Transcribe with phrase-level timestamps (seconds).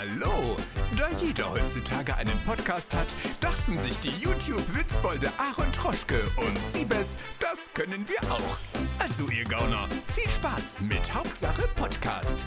[0.00, 0.56] Hallo!
[0.96, 7.70] Da jeder heutzutage einen Podcast hat, dachten sich die YouTube-Witzbolde Aaron Troschke und Siebes, das
[7.74, 8.58] können wir auch.
[8.98, 12.46] Also ihr Gauner, viel Spaß mit Hauptsache Podcast.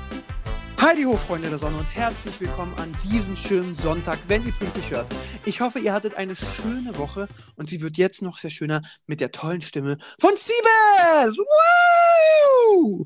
[0.82, 4.90] Heidi ho, Freunde der Sonne und herzlich willkommen an diesem schönen Sonntag, wenn ihr pünktlich
[4.90, 5.14] hört.
[5.46, 9.22] Ich hoffe, ihr hattet eine schöne Woche und sie wird jetzt noch sehr schöner mit
[9.22, 11.38] der tollen Stimme von Siebes!
[11.38, 13.06] Woo!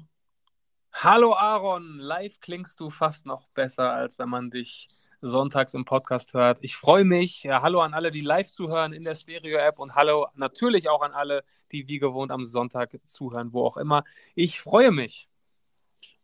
[1.00, 4.88] Hallo Aaron, live klingst du fast noch besser, als wenn man dich
[5.22, 6.58] sonntags im Podcast hört.
[6.62, 7.44] Ich freue mich.
[7.44, 11.14] Ja, hallo an alle, die live zuhören in der Stereo-App und hallo natürlich auch an
[11.14, 14.06] alle, die wie gewohnt am Sonntag zuhören, wo auch immer.
[14.34, 15.30] Ich freue mich.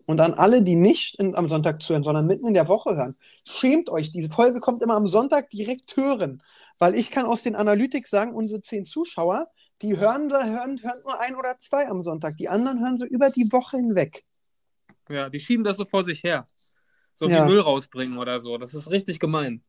[0.07, 3.15] Und an alle, die nicht in, am Sonntag zuhören, sondern mitten in der Woche hören,
[3.45, 4.11] schämt euch.
[4.11, 6.41] Diese Folge kommt immer am Sonntag direkt hören.
[6.79, 9.51] Weil ich kann aus den Analytics sagen, unsere zehn Zuschauer,
[9.83, 12.37] die hören, hören, hören nur ein oder zwei am Sonntag.
[12.37, 14.25] Die anderen hören so über die Woche hinweg.
[15.09, 16.47] Ja, die schieben das so vor sich her.
[17.13, 17.45] So Ja.
[17.45, 18.57] wie Müll rausbringen oder so.
[18.57, 19.63] Das ist richtig gemein.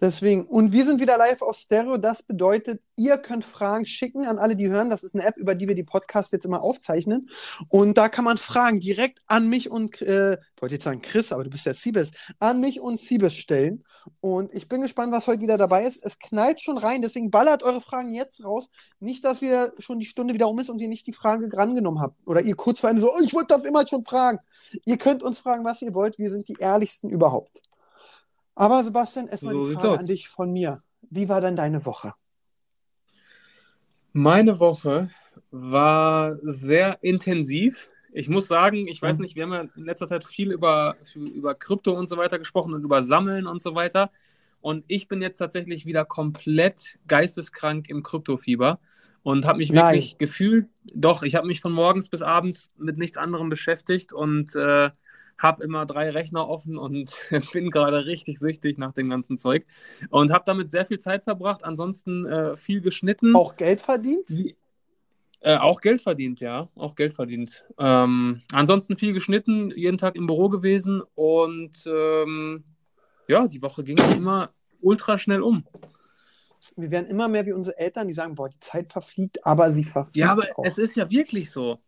[0.00, 1.96] Deswegen, und wir sind wieder live auf Stereo.
[1.96, 4.90] Das bedeutet, ihr könnt Fragen schicken an alle, die hören.
[4.90, 7.28] Das ist eine App, über die wir die Podcasts jetzt immer aufzeichnen.
[7.68, 11.32] Und da kann man Fragen direkt an mich und, äh, ich wollte jetzt sagen Chris,
[11.32, 13.84] aber du bist ja Siebes, an mich und Siebes stellen.
[14.20, 16.04] Und ich bin gespannt, was heute wieder dabei ist.
[16.04, 18.68] Es knallt schon rein, deswegen ballert eure Fragen jetzt raus.
[18.98, 22.02] Nicht, dass wir schon die Stunde wieder um ist und ihr nicht die Frage rangenommen
[22.02, 22.16] habt.
[22.26, 24.38] Oder ihr kurz vor Ende so, oh, ich wollte das immer schon fragen.
[24.84, 26.18] Ihr könnt uns fragen, was ihr wollt.
[26.18, 27.62] Wir sind die ehrlichsten überhaupt.
[28.56, 30.82] Aber Sebastian, erstmal So die Frage an dich von mir.
[31.02, 32.14] Wie war denn deine Woche?
[34.12, 35.10] Meine Woche
[35.50, 37.88] war sehr intensiv.
[38.12, 39.22] Ich muss sagen, ich weiß Mhm.
[39.24, 42.74] nicht, wir haben ja in letzter Zeit viel über, über Krypto und so weiter gesprochen
[42.74, 44.10] und über Sammeln und so weiter.
[44.60, 48.78] Und ich bin jetzt tatsächlich wieder komplett geisteskrank im Kryptofieber
[49.22, 49.94] und habe mich Nein.
[49.94, 54.54] wirklich gefühlt, doch, ich habe mich von morgens bis abends mit nichts anderem beschäftigt und
[54.54, 54.90] äh,
[55.38, 57.12] habe immer drei Rechner offen und
[57.52, 59.66] bin gerade richtig süchtig nach dem ganzen Zeug
[60.10, 61.64] und habe damit sehr viel Zeit verbracht.
[61.64, 63.34] Ansonsten äh, viel geschnitten.
[63.36, 64.24] Auch Geld verdient?
[64.28, 64.56] Wie,
[65.44, 66.68] äh, auch Geld verdient, ja.
[66.74, 67.64] Auch Geld verdient.
[67.78, 72.64] Ähm, ansonsten viel geschnitten, jeden Tag im Büro gewesen und ähm,
[73.28, 75.64] ja, die Woche ging immer ultra schnell um.
[76.76, 79.84] Wir werden immer mehr wie unsere Eltern, die sagen, boah, die Zeit verfliegt, aber sie
[79.84, 80.64] verfliegt Ja, aber auch.
[80.64, 81.78] es ist ja wirklich so.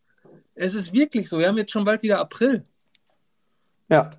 [0.54, 1.38] Es ist wirklich so.
[1.38, 2.62] Wir haben jetzt schon bald wieder April.
[3.88, 4.10] Ja,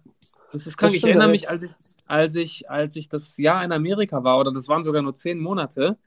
[0.51, 0.93] Das ist krank.
[0.93, 1.71] Das Ich erinnere mich, als ich,
[2.07, 5.39] als, ich, als ich das Jahr in Amerika war, oder das waren sogar nur zehn
[5.39, 5.97] Monate,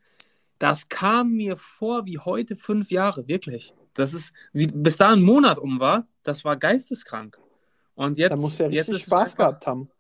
[0.59, 3.75] das kam mir vor wie heute fünf Jahre, wirklich.
[3.95, 7.39] Das ist, wie, bis da ein Monat um war, das war geisteskrank.
[7.95, 9.91] Und jetzt, da musst du ja jetzt richtig Spaß einfach- gehabt haben.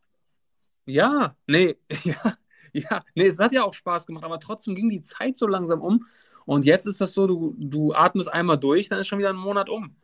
[0.87, 2.37] Ja, nee, ja,
[2.72, 5.81] ja, nee, es hat ja auch Spaß gemacht, aber trotzdem ging die Zeit so langsam
[5.81, 6.04] um.
[6.47, 9.37] Und jetzt ist das so, du, du atmest einmal durch, dann ist schon wieder ein
[9.37, 9.94] Monat um.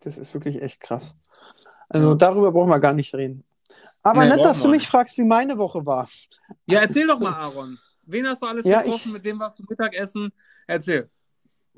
[0.00, 1.16] Das ist wirklich echt krass.
[1.94, 3.44] Also darüber brauchen wir gar nicht reden.
[4.02, 4.88] Aber Nee, nett, dass du mich nicht.
[4.90, 6.08] fragst, wie meine Woche war.
[6.66, 7.78] Ja, erzähl doch mal, Aaron.
[8.04, 9.02] Wen hast du alles Ja, getroffen?
[9.08, 10.32] ich- Mit wem warst du Mittagessen?
[10.66, 11.08] Erzähl.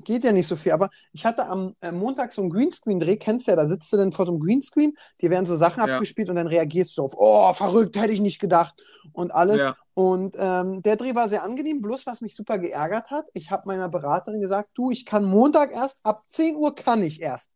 [0.03, 3.47] Geht ja nicht so viel, aber ich hatte am äh, Montag so einen Greenscreen-Dreh, kennst
[3.47, 5.93] du ja, da sitzt du dann vor so einem Greenscreen, dir werden so Sachen Ja.
[5.95, 8.73] abgespielt und dann reagierst du auf, oh, verrückt, hätte ich nicht gedacht
[9.13, 9.61] und alles.
[9.61, 9.77] Ja.
[9.93, 13.67] Und ähm, der Dreh war sehr angenehm, bloß was mich super geärgert hat, ich habe
[13.67, 17.51] meiner Beraterin gesagt, du, ich kann Montag erst, ab 10 Uhr kann ich erst.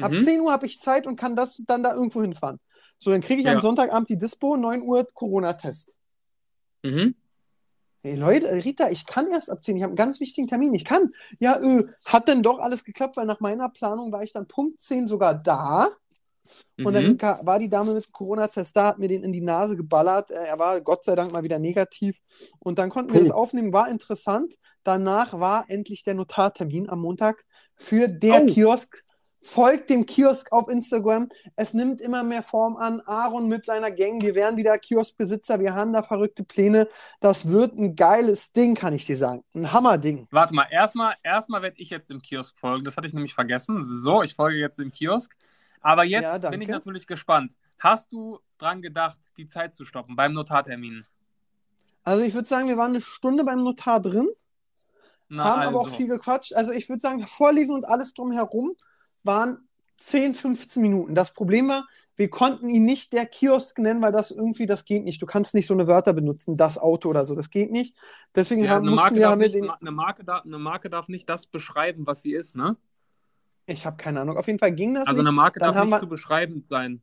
[0.00, 0.20] Ab Mhm.
[0.20, 2.58] 10 Uhr habe ich Zeit und kann das dann da irgendwo hinfahren.
[2.98, 3.60] So, dann kriege ich am Ja.
[3.60, 5.94] Sonntagabend die Dispo, 9 Uhr Corona-Test.
[6.82, 7.14] Mhm.
[8.02, 10.72] Hey Leute, Rita, ich kann erst ab 10, ich habe einen ganz wichtigen Termin.
[10.74, 11.12] Ich kann.
[11.40, 14.80] Ja, äh, hat denn doch alles geklappt, weil nach meiner Planung war ich dann Punkt
[14.80, 15.88] 10 sogar da.
[16.78, 17.16] Und dann Mhm.
[17.18, 20.30] ka- war die Dame mit Corona-Test da, hat mir den in die Nase geballert.
[20.30, 22.20] Äh, Er war Gott sei Dank mal wieder negativ.
[22.60, 24.54] Und dann konnten wir das aufnehmen, war interessant.
[24.84, 28.46] Danach war endlich der Notartermin am Montag für der Oh.
[28.46, 29.02] Kiosk.
[29.56, 31.30] Folgt dem Kiosk auf Instagram.
[31.56, 33.00] Es nimmt immer mehr Form an.
[33.06, 34.20] Aaron mit seiner Gang.
[34.20, 35.58] Wir werden wieder Kioskbesitzer.
[35.60, 36.90] Wir haben da verrückte Pläne.
[37.20, 39.44] Das wird ein geiles Ding, kann ich dir sagen.
[39.54, 40.28] Ein Hammerding.
[40.30, 42.84] Warte mal, erstmal erstmal werde ich jetzt im Kiosk folgen.
[42.84, 43.82] Das hatte ich nämlich vergessen.
[43.82, 45.34] So, ich folge jetzt dem Kiosk.
[45.80, 47.54] Aber jetzt Ja, bin ich natürlich gespannt.
[47.78, 51.06] Hast du dran gedacht, die Zeit zu stoppen beim Notartermin?
[52.04, 54.28] Also ich würde sagen, wir waren eine Stunde beim Notar drin.
[55.30, 55.70] Na, haben also.
[55.70, 56.52] aber auch viel gequatscht.
[56.52, 58.74] Also ich würde sagen, Vorlesen und alles drumherum
[59.26, 59.58] waren
[59.98, 61.14] 10, 15 Minuten.
[61.14, 61.86] Das Problem war,
[62.16, 65.20] wir konnten ihn nicht der Kiosk nennen, weil das irgendwie, das geht nicht.
[65.20, 67.96] Du kannst nicht so eine Wörter benutzen, das Auto oder so, das geht nicht.
[68.34, 70.90] Deswegen Ja, haben, eine, mussten Marke wir, haben nicht, den, eine, Marke darf, eine Marke
[70.90, 72.76] darf nicht das beschreiben, was sie ist, ne?
[73.68, 75.26] ich habe keine Ahnung, auf jeden Fall ging das Also nicht.
[75.28, 77.02] eine Marke Dann darf nicht wir- zu beschreibend sein.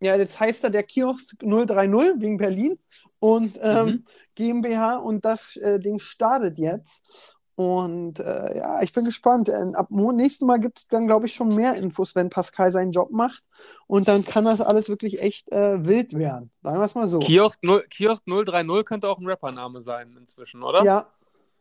[0.00, 2.78] Ja, jetzt heißt er der Kiosk 030 wegen Berlin
[3.18, 4.04] und ähm, Mhm.
[4.34, 7.35] GmbH und das äh, Ding startet jetzt.
[7.56, 9.48] Und äh, ja, ich bin gespannt.
[9.48, 12.92] Äh, ab nächstem Mal gibt es dann, glaube ich, schon mehr Infos, wenn Pascal seinen
[12.92, 13.42] Job macht.
[13.86, 16.50] Und dann kann das alles wirklich echt äh, wild werden.
[16.62, 17.18] Sagen wir es mal so.
[17.18, 20.84] Kiosk, 0, Kiosk 030 könnte auch ein Rappername sein inzwischen, oder?
[20.84, 21.06] Ja,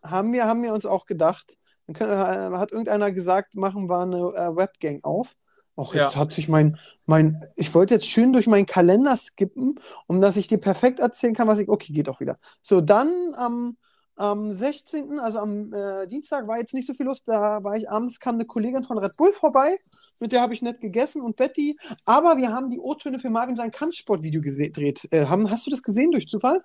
[0.03, 1.57] haben wir, haben wir uns auch gedacht.
[1.87, 5.33] Dann können, äh, hat irgendeiner gesagt, machen wir eine äh, Webgang auf.
[5.77, 6.19] Auch jetzt ja.
[6.19, 10.47] hat sich mein, mein, ich wollte jetzt schön durch meinen Kalender skippen, um dass ich
[10.47, 12.37] dir perfekt erzählen kann, was ich, okay, geht auch wieder.
[12.61, 13.77] So, dann am,
[14.15, 17.89] am 16., also am äh, Dienstag war jetzt nicht so viel Lust, da war ich
[17.89, 19.77] abends, kam eine Kollegin von Red Bull vorbei,
[20.19, 23.55] mit der habe ich nett gegessen und Betty, aber wir haben die O-Töne für Marvin
[23.55, 25.07] sein Kampfsportvideo gedreht.
[25.11, 26.63] Äh, haben, hast du das gesehen durch Zufall?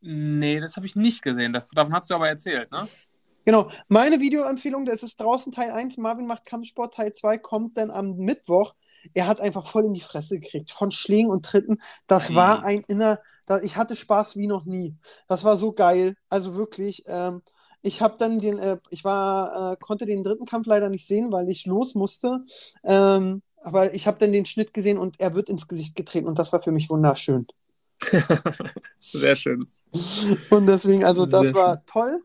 [0.00, 1.52] Nee, das habe ich nicht gesehen.
[1.52, 2.86] Das, davon hast du aber erzählt, ne?
[3.46, 7.90] Genau, meine Videoempfehlung, das ist draußen Teil 1, Marvin macht Kampfsport, Teil 2 kommt dann
[7.90, 8.74] am Mittwoch.
[9.12, 11.78] Er hat einfach voll in die Fresse gekriegt, von Schlägen und Tritten.
[12.06, 13.20] Das war ein inner,
[13.62, 14.96] ich hatte Spaß wie noch nie.
[15.28, 17.04] Das war so geil, also wirklich.
[17.06, 17.42] Ähm,
[17.82, 21.30] ich habe dann den, äh, ich war, äh, konnte den dritten Kampf leider nicht sehen,
[21.32, 22.40] weil ich los musste.
[22.82, 26.38] Ähm, aber ich habe dann den Schnitt gesehen und er wird ins Gesicht getreten und
[26.38, 27.46] das war für mich wunderschön.
[29.00, 29.64] Sehr schön.
[30.50, 31.86] Und deswegen, also das Sehr war schön.
[31.86, 32.22] toll.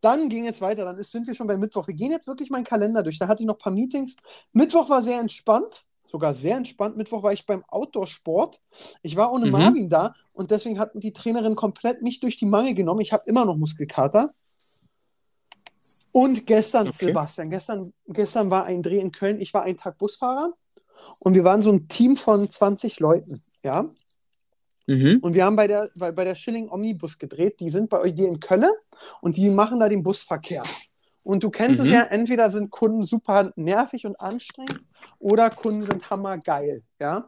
[0.00, 1.86] Dann ging jetzt weiter, dann ist, sind wir schon bei Mittwoch.
[1.88, 3.18] Wir gehen jetzt wirklich meinen Kalender durch.
[3.18, 4.16] Da hatte ich noch ein paar Meetings.
[4.52, 6.96] Mittwoch war sehr entspannt, sogar sehr entspannt.
[6.96, 8.60] Mittwoch war ich beim Outdoor-Sport.
[9.02, 9.52] Ich war ohne mhm.
[9.52, 13.00] Marvin da und deswegen hat die Trainerin komplett mich durch die Mangel genommen.
[13.00, 14.32] Ich habe immer noch Muskelkater.
[16.12, 17.06] Und gestern, okay.
[17.06, 19.40] Sebastian, gestern, gestern war ein Dreh in Köln.
[19.40, 20.54] Ich war einen Tag Busfahrer
[21.20, 23.38] und wir waren so ein Team von 20 Leuten.
[23.62, 23.90] Ja.
[24.86, 25.18] Mhm.
[25.20, 27.60] Und wir haben bei der, bei, bei der Schilling Omnibus gedreht.
[27.60, 28.64] Die sind bei euch in Köln
[29.20, 30.62] und die machen da den Busverkehr.
[31.22, 31.86] Und du kennst mhm.
[31.86, 34.80] es ja, entweder sind Kunden super nervig und anstrengend
[35.18, 37.26] oder Kunden sind hammergeil, ja?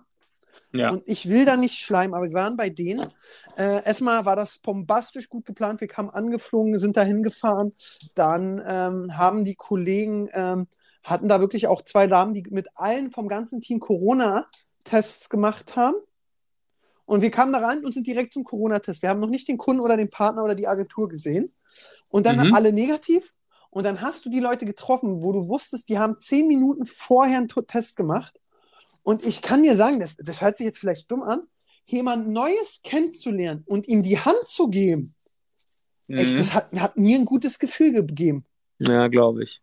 [0.72, 0.90] Ja.
[0.90, 3.08] Und ich will da nicht schleimen, aber wir waren bei denen.
[3.56, 5.80] Äh, erstmal war das bombastisch gut geplant.
[5.80, 7.72] Wir kamen angeflogen, sind da hingefahren.
[8.14, 10.68] Dann ähm, haben die Kollegen, ähm,
[11.02, 15.96] hatten da wirklich auch zwei Damen, die mit allen vom ganzen Team Corona-Tests gemacht haben.
[17.04, 19.02] Und wir kamen da rein und sind direkt zum Corona-Test.
[19.02, 21.52] Wir haben noch nicht den Kunden oder den Partner oder die Agentur gesehen.
[22.08, 22.54] Und dann mhm.
[22.54, 23.32] alle negativ.
[23.70, 27.38] Und dann hast du die Leute getroffen, wo du wusstest, die haben zehn Minuten vorher
[27.38, 28.38] einen Test gemacht.
[29.02, 31.42] Und ich kann dir sagen, das, das hört sich jetzt vielleicht dumm an,
[31.86, 35.14] jemand Neues kennenzulernen und ihm die Hand zu geben,
[36.08, 36.18] mhm.
[36.18, 38.44] echt, das hat, hat, mir ein gutes Gefühl gegeben.
[38.78, 39.62] Ja, glaube ich.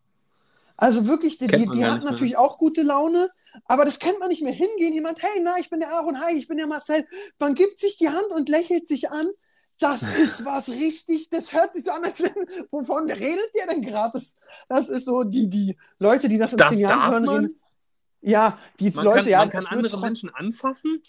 [0.78, 3.30] Also wirklich, die, die, die hat natürlich auch gute Laune,
[3.66, 4.94] aber das kennt man nicht mehr hingehen.
[4.94, 7.06] Jemand, hey, na, ich bin der Aaron, hi, ich bin der Marcel.
[7.40, 9.28] Man gibt sich die Hand und lächelt sich an.
[9.80, 12.34] Das ist was richtig, das hört sich so an, als wenn,
[12.72, 14.12] wovon redet der denn gerade?
[14.14, 14.36] Das,
[14.68, 17.56] das, ist so, die, die Leute, die das in das zehn Jahren hören, reden.
[18.22, 19.40] Ja, die man Leute, kann, ja.
[19.40, 21.02] Man kann andere Menschen anfassen?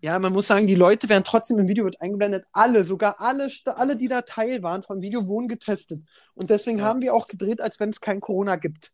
[0.00, 2.46] Ja, man muss sagen, die Leute werden trotzdem im Video wird eingeblendet.
[2.52, 6.02] Alle, sogar alle, alle, die da Teil waren vom Video, wurden getestet.
[6.34, 6.84] Und deswegen ja.
[6.84, 8.92] haben wir auch gedreht, als wenn es kein Corona gibt.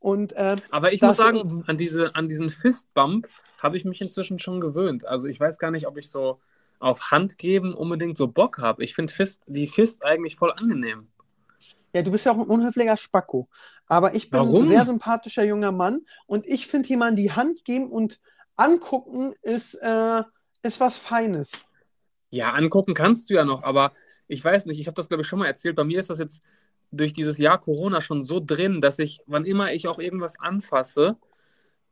[0.00, 4.00] Und, ähm, Aber ich muss sagen, äh, an, diese, an diesen Fistbump habe ich mich
[4.02, 5.06] inzwischen schon gewöhnt.
[5.06, 6.40] Also ich weiß gar nicht, ob ich so
[6.84, 8.84] auf Hand geben unbedingt so Bock habe.
[8.84, 11.08] Ich finde Fist, die Fist eigentlich voll angenehm.
[11.94, 13.48] Ja, du bist ja auch ein unhöflicher Spacko.
[13.86, 14.62] Aber ich bin Warum?
[14.62, 18.20] ein sehr sympathischer junger Mann und ich finde jemanden die Hand geben und
[18.56, 20.22] angucken ist, äh,
[20.62, 21.64] ist was Feines.
[22.30, 23.92] Ja, angucken kannst du ja noch, aber
[24.26, 25.76] ich weiß nicht, ich habe das glaube ich schon mal erzählt.
[25.76, 26.42] Bei mir ist das jetzt
[26.90, 31.16] durch dieses Jahr Corona schon so drin, dass ich, wann immer ich auch irgendwas anfasse,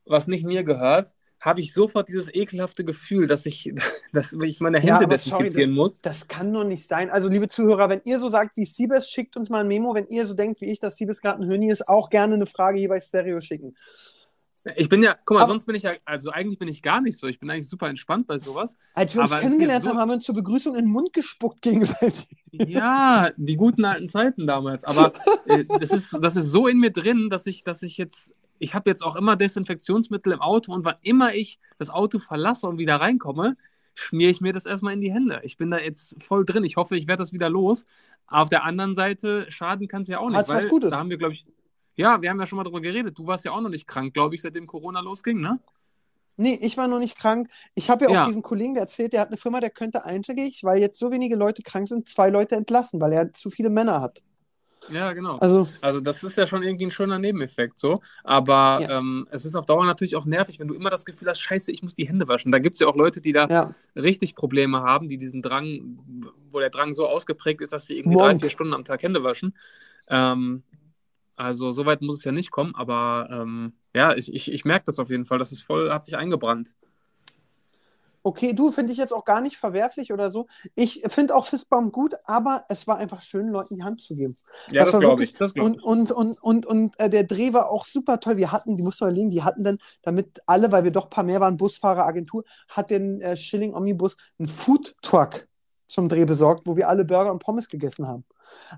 [0.05, 1.13] was nicht mir gehört,
[1.43, 3.73] habe ich sofort dieses ekelhafte Gefühl, dass ich,
[4.13, 5.91] dass ich meine Hände ja, desinfizieren muss.
[6.01, 7.09] Das kann doch nicht sein.
[7.09, 9.93] Also, liebe Zuhörer, wenn ihr so sagt wie Siebes, schickt uns mal ein Memo.
[9.93, 12.45] Wenn ihr so denkt wie ich, dass Siebes gerade ein Höni ist, auch gerne eine
[12.45, 13.75] Frage hier bei Stereo schicken.
[14.77, 17.01] Ich bin ja, guck mal, Aber, sonst bin ich ja, also eigentlich bin ich gar
[17.01, 17.27] nicht so.
[17.27, 18.77] Ich bin eigentlich super entspannt bei sowas.
[18.93, 21.61] Als wir uns kennengelernt so, haben, haben wir uns zur Begrüßung in den Mund gespuckt
[21.61, 22.27] gegenseitig.
[22.51, 24.85] Ja, die guten alten Zeiten damals.
[24.85, 25.11] Aber
[25.47, 28.31] äh, das, ist, das ist so in mir drin, dass ich, dass ich jetzt,
[28.63, 32.65] ich habe jetzt auch immer Desinfektionsmittel im Auto und wann immer ich das Auto verlasse
[32.67, 33.57] und wieder reinkomme,
[33.93, 35.41] schmiere ich mir das erstmal in die Hände.
[35.43, 36.63] Ich bin da jetzt voll drin.
[36.63, 37.85] Ich hoffe, ich werde das wieder los.
[38.25, 40.37] Auf der anderen Seite, schaden kann es ja auch nicht.
[40.37, 40.91] Hat's weil was Gutes.
[40.91, 41.45] Da haben wir, glaube ich,
[41.95, 43.19] ja, wir haben ja schon mal darüber geredet.
[43.19, 45.59] Du warst ja auch noch nicht krank, glaube ich, seitdem Corona losging, ne?
[46.37, 47.49] Nee, ich war noch nicht krank.
[47.75, 48.25] Ich habe ja auch ja.
[48.25, 51.35] diesen Kollegen, der erzählt, der hat eine Firma, der könnte eigentlich, weil jetzt so wenige
[51.35, 54.23] Leute krank sind, zwei Leute entlassen, weil er zu viele Männer hat.
[54.89, 55.37] Ja, genau.
[55.37, 58.01] Also, also das ist ja schon irgendwie ein schöner Nebeneffekt so.
[58.23, 58.97] Aber ja.
[58.97, 61.71] ähm, es ist auf Dauer natürlich auch nervig, wenn du immer das Gefühl hast, scheiße,
[61.71, 62.51] ich muss die Hände waschen.
[62.51, 63.75] Da gibt es ja auch Leute, die da ja.
[63.95, 65.97] richtig Probleme haben, die diesen Drang,
[66.49, 68.33] wo der Drang so ausgeprägt ist, dass sie irgendwie Monk.
[68.33, 69.55] drei, vier Stunden am Tag Hände waschen.
[70.09, 70.63] Ähm,
[71.35, 74.85] also so weit muss es ja nicht kommen, aber ähm, ja, ich, ich, ich merke
[74.85, 75.39] das auf jeden Fall.
[75.39, 76.75] Das ist voll, hat sich eingebrannt.
[78.25, 80.47] Okay, du finde ich jetzt auch gar nicht verwerflich oder so.
[80.75, 84.37] Ich finde auch Fistbaum gut, aber es war einfach schön, Leuten die Hand zu geben.
[84.71, 85.37] Ja, das, war glaube wirklich- ich.
[85.37, 88.37] Das glaub Und, und, und, und, und äh, der Dreh war auch super toll.
[88.37, 91.05] Wir hatten, die musst du mal überlegen, die hatten dann, damit alle, weil wir doch
[91.05, 95.47] ein paar mehr waren, Busfahrer, Agentur, hat den äh, Schilling Omnibus einen Food Truck
[95.87, 98.23] zum Dreh besorgt, wo wir alle Burger und Pommes gegessen haben.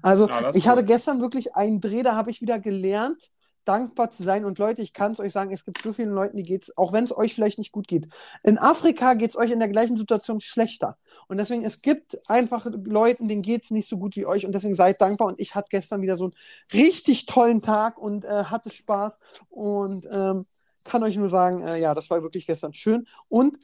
[0.02, 3.30] Also Ja, das ist ich hatte gestern wirklich einen Dreh, da habe ich wieder gelernt,
[3.66, 4.46] dankbar zu sein.
[4.46, 6.94] Und Leute, ich kann es euch sagen, es gibt so vielen Leuten, die geht's, auch
[6.94, 8.08] wenn es euch vielleicht nicht gut geht.
[8.44, 10.98] In Afrika geht es euch in der gleichen Situation schlechter.
[11.28, 14.46] Und deswegen, es gibt einfach Leuten, denen geht es nicht so gut wie euch.
[14.46, 15.28] Und deswegen seid dankbar.
[15.28, 16.34] Und ich hatte gestern wieder so einen
[16.74, 19.20] richtig tollen Tag und äh, hatte Spaß.
[19.50, 20.46] Und ähm,
[20.84, 23.08] kann euch nur sagen, äh, ja, das war wirklich gestern schön.
[23.28, 23.58] Und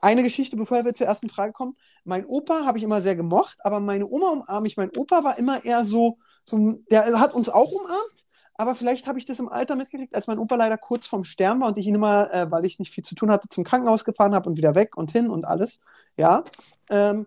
[0.00, 1.76] eine Geschichte, bevor wir zur ersten Frage kommen.
[2.04, 4.76] Mein Opa habe ich immer sehr gemocht, aber meine Oma umarme ich.
[4.76, 8.24] Mein Opa war immer eher so, so der hat uns auch umarmt,
[8.58, 11.60] aber vielleicht habe ich das im Alter mitgekriegt, als mein Opa leider kurz vorm Sterben
[11.60, 14.04] war und ich ihn immer, äh, weil ich nicht viel zu tun hatte, zum Krankenhaus
[14.04, 15.78] gefahren habe und wieder weg und hin und alles.
[16.18, 16.44] Ja.
[16.90, 17.26] Ähm,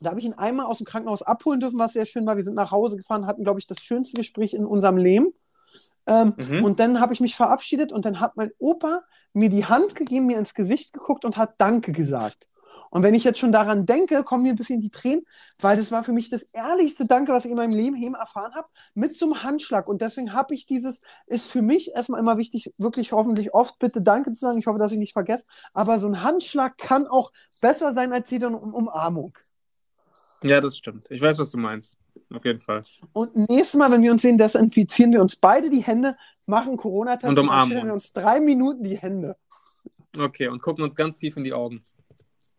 [0.00, 2.36] da habe ich ihn einmal aus dem Krankenhaus abholen dürfen, was sehr schön war.
[2.36, 5.32] Wir sind nach Hause gefahren, hatten, glaube ich, das schönste Gespräch in unserem Leben.
[6.06, 6.62] Ähm, Mhm.
[6.62, 9.00] Und dann habe ich mich verabschiedet und dann hat mein Opa
[9.32, 12.46] mir die Hand gegeben, mir ins Gesicht geguckt und hat Danke gesagt.
[12.94, 15.26] Und wenn ich jetzt schon daran denke, kommen mir ein bisschen die Tränen,
[15.60, 18.54] weil das war für mich das ehrlichste Danke, was ich in meinem Leben je erfahren
[18.54, 19.88] habe, mit so einem Handschlag.
[19.88, 24.00] Und deswegen habe ich dieses, ist für mich erstmal immer wichtig, wirklich hoffentlich oft bitte
[24.00, 24.60] Danke zu sagen.
[24.60, 25.44] Ich hoffe, dass ich nicht vergesse.
[25.72, 29.36] Aber so ein Handschlag kann auch besser sein als jede um Umarmung.
[30.44, 31.04] Ja, das stimmt.
[31.10, 31.98] Ich weiß, was du meinst.
[32.32, 32.82] Auf jeden Fall.
[33.12, 37.24] Und nächstes Mal, wenn wir uns sehen, desinfizieren wir uns beide die Hände, machen Corona-Test
[37.24, 39.36] Und umarmen schütteln wir uns drei Minuten die Hände.
[40.16, 41.82] Okay, und gucken uns ganz tief in die Augen.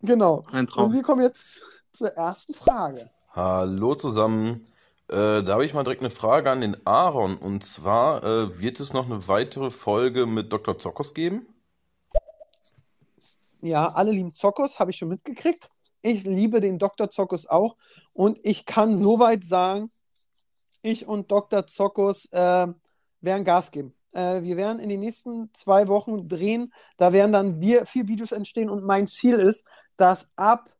[0.06, 0.44] Genau.
[0.52, 0.92] Ein Und Traum.
[0.92, 3.10] wir kommen jetzt zur ersten Frage.
[3.30, 4.64] Hallo zusammen.
[5.08, 7.36] Äh, da habe ich mal direkt eine Frage an den Aaron.
[7.36, 10.78] Und zwar, äh, wird es noch eine weitere Folge mit Dr.
[10.78, 11.46] Zokos geben?
[13.60, 15.70] Ja, alle lieben Zokos, habe ich schon mitgekriegt.
[16.02, 17.10] Ich liebe den Dr.
[17.10, 17.76] Zokos auch.
[18.12, 19.90] Und ich kann soweit sagen,
[20.82, 21.66] ich und Dr.
[21.66, 22.66] Zokos äh,
[23.20, 23.94] werden Gas geben.
[24.12, 26.72] Äh, wir werden in den nächsten zwei Wochen drehen.
[26.96, 28.70] Da werden dann wir vier Videos entstehen.
[28.70, 29.64] Und mein Ziel ist,
[29.96, 30.70] dass ab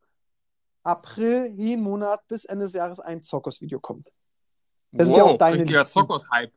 [0.83, 4.11] April jeden Monat bis Ende des Jahres ein Zokos-Video kommt.
[4.91, 5.83] Das sind ja auch deine richtiger.
[5.83, 6.53] Zokos-Hype.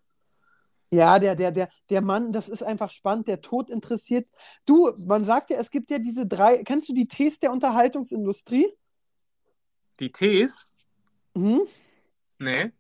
[0.93, 4.29] Ja, der, der, der, der Mann, das ist einfach spannend, der Tod interessiert.
[4.67, 8.67] Du, man sagt ja, es gibt ja diese drei, kennst du die Ts der Unterhaltungsindustrie?
[10.01, 10.67] Die Tees?
[11.37, 11.61] Mhm.
[12.39, 12.73] Nee.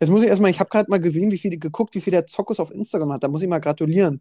[0.00, 2.26] Jetzt muss ich erstmal, ich habe gerade mal gesehen, wie viel geguckt, wie viel der
[2.26, 3.24] Zockus auf Instagram hat.
[3.24, 4.20] Da muss ich mal gratulieren.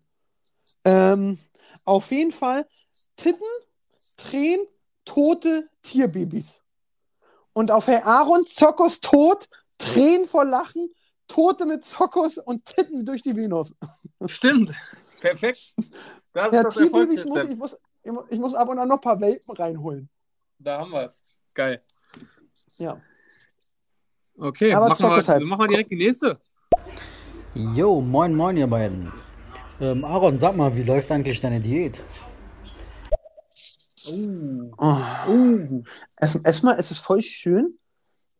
[0.86, 1.38] Ähm,
[1.84, 2.68] auf jeden Fall
[3.18, 3.42] Titten,
[4.20, 4.66] Tränen,
[5.06, 6.62] tote Tierbabys.
[7.54, 9.48] Und auf Herr Aaron Zokos tot,
[9.78, 10.90] Tränen vor Lachen,
[11.28, 13.74] Tote mit Zokos und Titten durch die Venus.
[14.28, 14.74] Stimmt.
[15.22, 15.74] Perfekt.
[16.34, 17.52] Das Ja, ist das Tierbabys muss Erfolgsrezept.
[17.54, 20.10] ich, muss, ich muss, ich muss ab und an noch ein paar Welpen reinholen.
[20.60, 21.24] Da haben wir es.
[21.54, 21.82] Geil.
[22.78, 23.00] Ja.
[24.38, 25.44] Okay, Aber machen wir, Zokos-Hype.
[25.44, 26.40] machen wir direkt die nächste.
[27.56, 29.12] Jo, moin moin ihr beiden.
[29.82, 32.04] Ähm, Aaron, sag mal, wie läuft eigentlich deine Diät?
[34.78, 35.84] Oh.
[36.16, 37.78] Es, erstmal, es ist voll schön.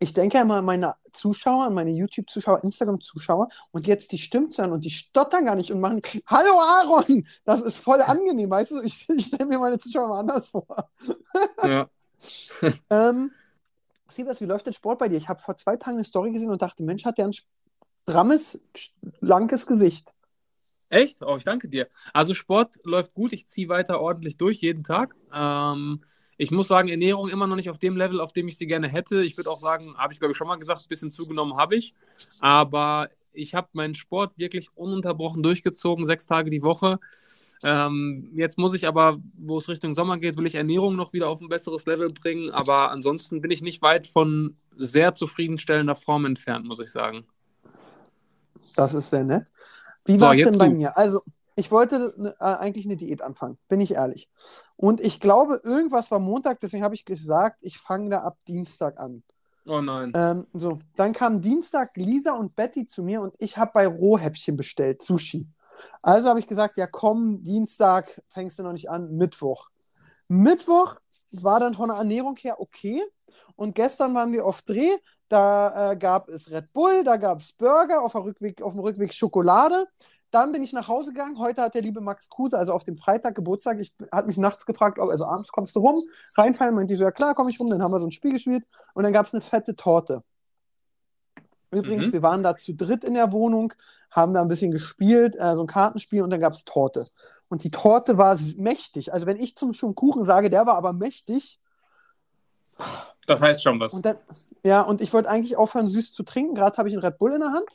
[0.02, 4.72] Ich denke immer an meine Zuschauer, an meine YouTube-Zuschauer, Instagram-Zuschauer und jetzt die stimmt hören
[4.72, 7.28] und die stottern gar nicht und machen Hallo Aaron!
[7.44, 8.82] Das ist voll angenehm, weißt du?
[8.82, 10.66] Ich, ich stelle mir meine Zuschauer mal anders vor.
[11.64, 11.90] Ja.
[12.90, 13.32] Ähm,
[14.10, 15.18] Siebers, wie läuft der Sport bei dir?
[15.18, 17.34] Ich habe vor zwei Tagen eine Story gesehen und dachte, Mensch, hat der ein
[18.10, 18.60] strammes,
[19.20, 20.14] schlankes Gesicht.
[20.90, 21.22] Echt?
[21.22, 21.88] Oh, ich danke dir.
[22.14, 23.34] Also Sport läuft gut.
[23.34, 25.14] Ich ziehe weiter ordentlich durch, jeden Tag.
[25.34, 26.02] Ähm,
[26.38, 28.88] ich muss sagen, Ernährung immer noch nicht auf dem Level, auf dem ich sie gerne
[28.88, 29.22] hätte.
[29.24, 31.76] Ich würde auch sagen, habe ich glaube ich schon mal gesagt, ein bisschen zugenommen habe
[31.76, 31.94] ich.
[32.40, 37.00] Aber ich habe meinen Sport wirklich ununterbrochen durchgezogen, sechs Tage die Woche.
[37.62, 41.28] Ähm, jetzt muss ich aber, wo es Richtung Sommer geht, will ich Ernährung noch wieder
[41.28, 42.52] auf ein besseres Level bringen.
[42.52, 47.26] Aber ansonsten bin ich nicht weit von sehr zufriedenstellender Form entfernt, muss ich sagen.
[48.76, 49.46] Das ist sehr nett.
[50.06, 50.76] Wie war es denn bei du.
[50.76, 50.98] mir?
[50.98, 51.22] Also,
[51.56, 54.30] ich wollte ne, äh, eigentlich eine Diät anfangen, bin ich ehrlich.
[54.78, 59.00] Und ich glaube, irgendwas war Montag, deswegen habe ich gesagt, ich fange da ab Dienstag
[59.00, 59.24] an.
[59.66, 60.12] Oh nein.
[60.16, 64.56] Ähm, so, dann kam Dienstag Lisa und Betty zu mir und ich habe bei Rohhäppchen
[64.56, 65.48] bestellt, Sushi.
[66.02, 69.70] Also habe ich gesagt, ja komm, Dienstag fängst du noch nicht an, Mittwoch.
[70.28, 70.96] Mittwoch
[71.32, 73.04] war dann von der Ernährung her okay.
[73.56, 74.92] Und gestern waren wir auf Dreh,
[75.28, 79.14] da äh, gab es Red Bull, da gab es Burger, auf, Rückweg, auf dem Rückweg
[79.14, 79.86] Schokolade.
[80.32, 81.40] Dann bin ich nach Hause gegangen.
[81.40, 84.66] Heute hat der liebe Max Kruse, also auf dem Freitag Geburtstag, ich hat mich nachts
[84.66, 86.04] gefragt, ob, also abends kommst du rum,
[86.36, 88.34] reinfallen, meinte ich so, ja klar, komme ich rum, dann haben wir so ein Spiel
[88.34, 90.24] gespielt und dann gab es eine fette Torte.
[91.72, 92.14] Übrigens, Mhm.
[92.14, 93.74] wir waren da zu dritt in der Wohnung,
[94.10, 97.06] haben da ein bisschen gespielt, äh, so ein Kartenspiel und dann gab es Torte.
[97.48, 99.14] Und die Torte war mächtig.
[99.14, 101.60] Also wenn ich zum Kuchen sage, der war aber mächtig.
[103.30, 103.94] Das heißt schon was.
[103.94, 104.18] Und dann,
[104.66, 106.56] ja, und ich wollte eigentlich aufhören, süß zu trinken.
[106.56, 107.70] Gerade habe ich einen Red Bull in der Hand,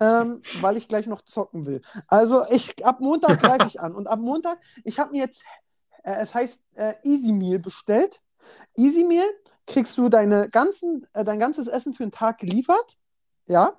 [0.00, 1.80] ähm, weil ich gleich noch zocken will.
[2.08, 3.94] Also ich ab Montag greife ich an.
[3.94, 5.44] Und ab Montag, ich habe mir jetzt,
[6.04, 8.20] äh, es heißt äh, Easy Meal bestellt.
[8.76, 9.24] Easy Meal
[9.66, 12.98] kriegst du deine ganzen, äh, dein ganzes Essen für den Tag geliefert.
[13.46, 13.78] Ja.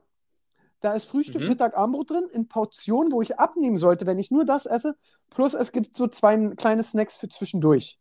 [0.82, 1.50] Da ist Frühstück, Mhm.
[1.50, 4.98] Mittag, Abendbrot drin, in Portionen, wo ich abnehmen sollte, wenn ich nur das esse.
[5.30, 8.00] Plus es gibt so zwei kleine Snacks für zwischendurch.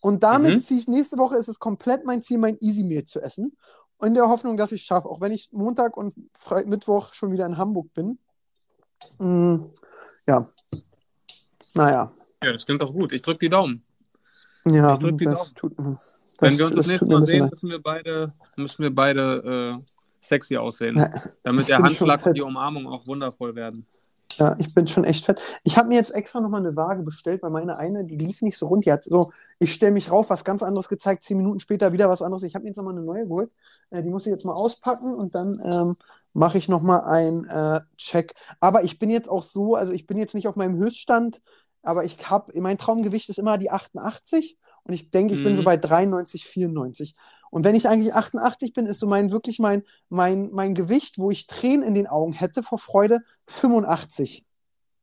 [0.00, 0.60] Und damit Mhm.
[0.60, 3.56] ziehe ich, nächste Woche ist es komplett mein Ziel, mein Easy Meal zu essen.
[4.00, 7.32] In der Hoffnung, dass ich es schaffe, auch wenn ich Montag und Fre Mittwoch schon
[7.32, 8.18] wieder in Hamburg bin.
[9.18, 9.56] Mm,
[10.26, 10.46] ja.
[11.74, 12.12] Naja.
[12.42, 13.12] Ja, das klingt doch gut.
[13.12, 13.82] Ich drücke die Daumen.
[14.64, 15.54] Ja, Ich drück die das Daumen.
[15.54, 18.94] tut, das, Wenn wir uns das, das nächste Mal sehen, müssen wir beide, müssen wir
[18.94, 20.96] beide äh, sexy aussehen.
[20.96, 21.10] Ja,
[21.42, 23.86] damit der Handschlag und die Umarmung auch wundervoll werden.
[24.38, 25.40] Ja, ich bin schon echt fett.
[25.64, 28.56] Ich habe mir jetzt extra nochmal eine Waage bestellt, weil meine eine, die lief nicht
[28.56, 28.84] so rund.
[28.84, 32.08] Die hat so, ich stelle mich rauf, was ganz anderes gezeigt, zehn Minuten später wieder
[32.08, 32.44] was anderes.
[32.44, 33.50] Ich habe mir jetzt nochmal eine neue geholt.
[33.90, 35.96] Äh, die muss ich jetzt mal auspacken und dann ähm,
[36.34, 38.34] mache ich nochmal einen äh, Check.
[38.60, 41.40] Aber ich bin jetzt auch so, also ich bin jetzt nicht auf meinem Höchststand,
[41.82, 45.62] aber ich habe, mein Traumgewicht ist immer die 88 und ich denke, ich bin so
[45.62, 45.64] Mhm.
[45.64, 47.16] bei 93, 94.
[47.50, 51.30] Und wenn ich eigentlich 88 bin, ist so mein wirklich mein, mein, mein Gewicht, wo
[51.30, 54.44] ich Tränen in den Augen hätte vor Freude, 85.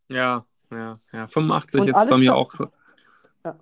[0.10, 1.28] Ja, ja, ja.
[1.28, 2.54] 85 Und ist bei mir auch.
[3.44, 3.56] Ja.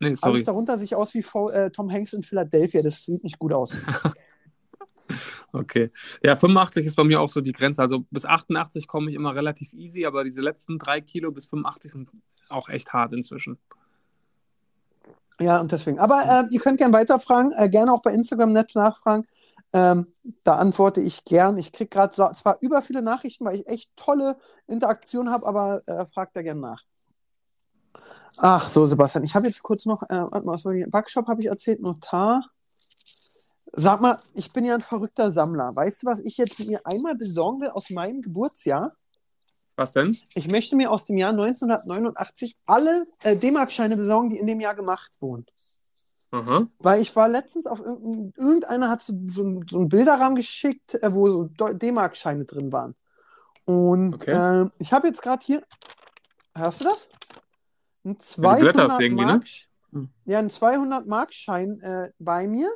[0.00, 0.32] Nee, sorry.
[0.32, 2.82] Alles darunter sieht aus wie V- äh, Tom Hanks in Philadelphia.
[2.82, 3.78] Das sieht nicht gut aus.
[5.52, 5.90] Okay.
[6.22, 7.82] Ja, 85 ist bei mir auch so die Grenze.
[7.82, 11.92] Also bis 88 komme ich immer relativ easy, aber diese letzten drei Kilo bis 85
[11.92, 12.10] sind
[12.48, 13.58] auch echt hart inzwischen.
[15.40, 15.98] Ja, und deswegen.
[15.98, 19.26] Aber äh, ihr könnt gerne weiterfragen, äh, gerne auch bei Instagram nett nachfragen.
[19.72, 20.06] Ähm,
[20.44, 21.58] da antworte ich gern.
[21.58, 24.36] Ich kriege gerade so, zwar über viele Nachrichten, weil ich echt tolle
[24.68, 26.82] Interaktion habe, aber äh, fragt da gerne nach.
[28.38, 30.84] Ach so, Sebastian, ich habe jetzt kurz noch, äh, warte mal, was war die?
[30.86, 32.44] Backshop habe ich erzählt, Notar.
[33.72, 35.74] Sag mal, ich bin ja ein verrückter Sammler.
[35.74, 38.94] Weißt du, was ich jetzt mir einmal besorgen will aus meinem Geburtsjahr?
[39.76, 40.16] Was denn?
[40.34, 44.74] Ich möchte mir aus dem Jahr 1989 alle äh, D-Mark-Scheine besorgen, die in dem Jahr
[44.74, 45.46] gemacht wurden.
[46.30, 46.66] Aha.
[46.78, 50.94] Weil ich war letztens auf irgendein, irgendeiner hat so, so, ein- so einen Bilderrahmen geschickt,
[50.94, 52.94] äh, wo so D-Mark-Scheine drin waren.
[53.64, 54.62] Und Okay.
[54.64, 55.62] äh, ich habe jetzt gerade hier,
[56.56, 57.08] hörst du das?
[58.04, 59.32] Ein du blätterst 200 irgendwie, ne?
[59.32, 59.44] Mark,
[59.92, 60.08] Hm.
[60.24, 62.68] ja, ein 200 Mark-Schein äh, bei mir,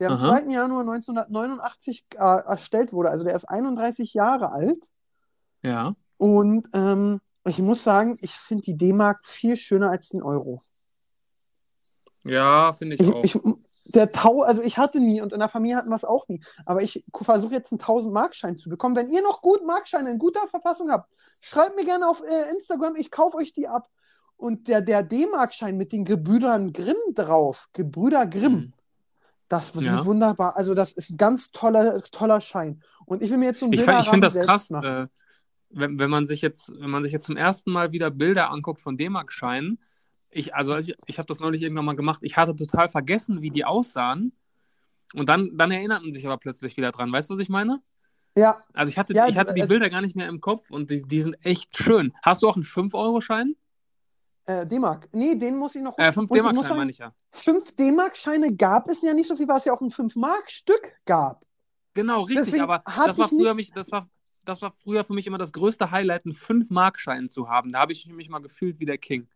[0.00, 0.38] der am Aha.
[0.40, 0.50] 2.
[0.52, 3.10] Januar 1989 äh, erstellt wurde.
[3.10, 4.84] Also der ist 31 Jahre alt.
[5.62, 5.94] Ja.
[6.18, 10.60] Und ähm, ich muss sagen, ich finde die D-Mark viel schöner als den Euro.
[12.24, 13.24] Ja, finde ich, Ich, auch.
[13.24, 13.38] ich,
[13.94, 16.40] der Tau, also ich hatte nie und in der Familie hatten wir es auch nie.
[16.64, 18.96] Aber ich versuche jetzt einen 1000 Markschein zu bekommen.
[18.96, 21.08] Wenn ihr noch gut Markscheine in guter Verfassung habt,
[21.40, 23.88] schreibt mir gerne auf äh, Instagram, ich kaufe euch die ab.
[24.36, 28.72] Und der, der D-Markschein mit den Gebrüdern Grimm drauf, Gebrüder Grimm, Mhm.
[29.48, 30.04] das sieht Ja.
[30.04, 30.56] wunderbar.
[30.56, 32.82] Also das ist ein ganz toller, toller Schein.
[33.06, 34.84] Und ich will mir jetzt so Ich, find- ich Bilderrahmen finde das krass, machen.
[35.04, 35.06] äh,
[35.78, 38.80] wenn, wenn man sich jetzt, wenn man sich jetzt zum ersten Mal wieder Bilder anguckt
[38.80, 39.78] von D-Mark-Scheinen.
[40.30, 42.20] Ich, also ich, ich habe das neulich irgendwann mal gemacht.
[42.22, 44.32] Ich hatte total vergessen, wie die aussahen.
[45.14, 47.12] Und dann, dann erinnert man sich aber plötzlich wieder dran.
[47.12, 47.80] Weißt du, was ich meine?
[48.36, 50.90] Ja, Also ich hatte, Ja, ich hatte die Bilder gar nicht mehr im Kopf und
[50.90, 52.12] die, die sind echt schön.
[52.22, 53.54] Hast du auch einen 5-Euro-Schein?
[54.48, 55.08] äh, D-Mark.
[55.12, 55.98] Nee, den muss ich noch.
[55.98, 57.12] Äh, 5 Und ich muss D-Mark-Schein sagen, meine ich ja.
[57.32, 61.44] 5 D-Mark-Scheine gab es ja nicht so viel, weil es ja auch ein 5-Mark-Stück gab.
[61.94, 64.08] Genau, richtig, Deswegen aber das war früher nicht- mich, das war,
[64.46, 67.72] das war früher für mich immer das größte Highlight, einen 5-Mark-Schein zu haben.
[67.72, 69.28] Da habe ich mich mal gefühlt wie der King.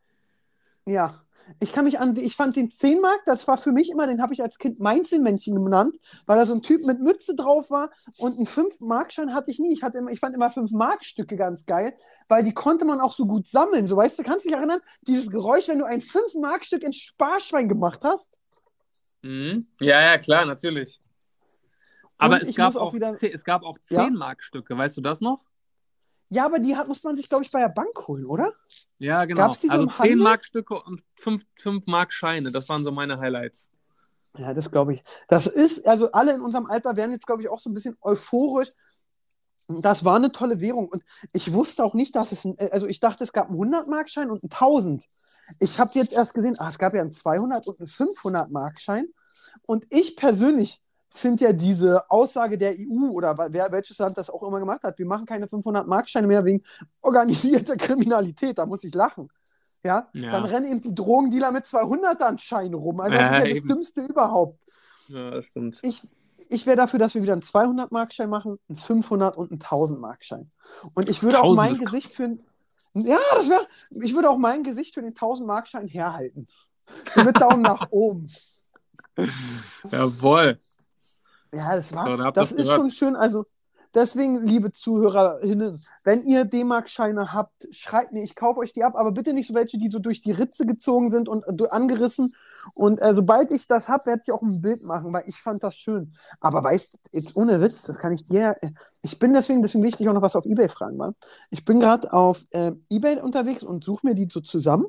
[0.87, 1.15] Ja.
[1.59, 4.23] Ich kann mich an, ich fand den 10 Mark, das war für mich immer, den
[4.23, 5.97] habe ich als Kind Mainzelmännchen genannt,
[6.27, 9.73] weil da so ein Typ mit Mütze drauf war und einen 5-Mark-Schein hatte ich nie.
[9.73, 11.95] Ich, hatte immer, ich fand immer 5-Mark-Stücke ganz geil,
[12.29, 13.89] weil die konnte man auch so gut sammeln.
[13.89, 17.69] So, weißt du, kannst du dich erinnern, dieses Geräusch, wenn du ein 5-Mark-Stück in Sparschwein
[17.69, 18.39] gemacht hast?
[19.23, 19.67] Mhm.
[19.81, 21.01] Ja, ja, klar, natürlich.
[22.21, 24.05] Aber es gab, auch wieder- es gab auch Ja?
[24.05, 25.41] 10-Mark-Stücke, weißt du das noch?
[26.29, 28.53] Ja, aber die hat, muss man sich, glaube ich, bei der Bank holen, oder?
[28.99, 29.41] Ja, genau.
[29.49, 30.19] Gab's die so also im Handel?
[30.19, 33.69] 10-Mark-Stücke und 5-Mark-Scheine, das waren so meine Highlights.
[34.37, 35.03] Ja, das glaube ich.
[35.27, 37.97] Das ist, also alle in unserem Alter werden jetzt, glaube ich, auch so ein bisschen
[38.01, 38.73] euphorisch.
[39.67, 40.89] Das war eine tolle Währung.
[40.89, 41.03] Und
[41.33, 44.43] ich wusste auch nicht, dass es, ein, also ich dachte, es gab einen 100-Markschein und
[44.45, 45.05] einen 1000.
[45.59, 49.07] Ich habe jetzt erst gesehen, ah, es gab ja einen 200 und einen 500-Markschein.
[49.67, 50.81] Und ich persönlich
[51.13, 54.99] finde ja diese Aussage der EU oder wer, welches Land das auch immer gemacht hat,
[54.99, 56.63] wir machen keine 500-Markscheine mehr wegen
[57.03, 59.29] organisierter Kriminalität, da muss ich lachen.
[59.85, 60.31] Ja, Ja.
[60.33, 63.01] dann rennen eben die Drogendealer mit 200ern Schein rum.
[63.01, 63.69] Also das Ja, ist ja das eben.
[63.69, 64.59] Dümmste überhaupt
[65.09, 65.79] Ja, das stimmt.
[65.83, 66.07] ich,
[66.49, 70.51] ich wäre dafür, dass wir wieder einen 200-Markschein machen, einen 500 und einen 1000-Markschein.
[70.95, 72.41] Und ich würde auch 1000 mein Gesicht für ein,
[72.95, 73.67] ja, das wäre,
[74.03, 76.47] ich würde auch mein Gesicht für den 1000-Markschein herhalten.
[77.15, 78.29] So mit Daumen nach oben.
[79.91, 80.59] Jawohl.
[81.53, 83.17] Ja, das war, So, das ihr's ist schon schön.
[83.17, 83.45] Also,
[83.95, 89.11] deswegen, liebe ZuhörerInnen, wenn ihr D-Mark-Scheine habt, schreibt mir, ich kaufe euch die ab, aber
[89.13, 92.35] bitte nicht so welche, die so durch die Ritze gezogen sind und äh, angerissen.
[92.75, 95.65] Und äh, sobald ich das habe, werde ich auch ein Bild machen, weil ich fand
[95.65, 96.13] das schön.
[96.41, 98.57] Aber weißt du, jetzt ohne Witz, das kann ich dir.
[98.61, 98.71] äh,
[99.03, 101.15] Ich bin deswegen, deswegen will ich dich auch noch was auf Ebay fragen, mal.
[101.51, 104.87] Ich bin gerade auf äh, Ebay unterwegs und suche mir die so zusammen.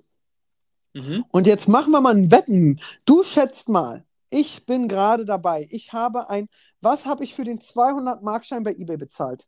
[0.94, 1.26] Mhm.
[1.32, 2.80] Und jetzt machen wir mal ein Wetten.
[3.06, 4.04] Du schätzt mal.
[4.34, 5.68] Ich bin gerade dabei.
[5.72, 6.48] Ich habe ein.
[6.80, 9.46] Was habe ich für den 200-Markschein bei eBay bezahlt?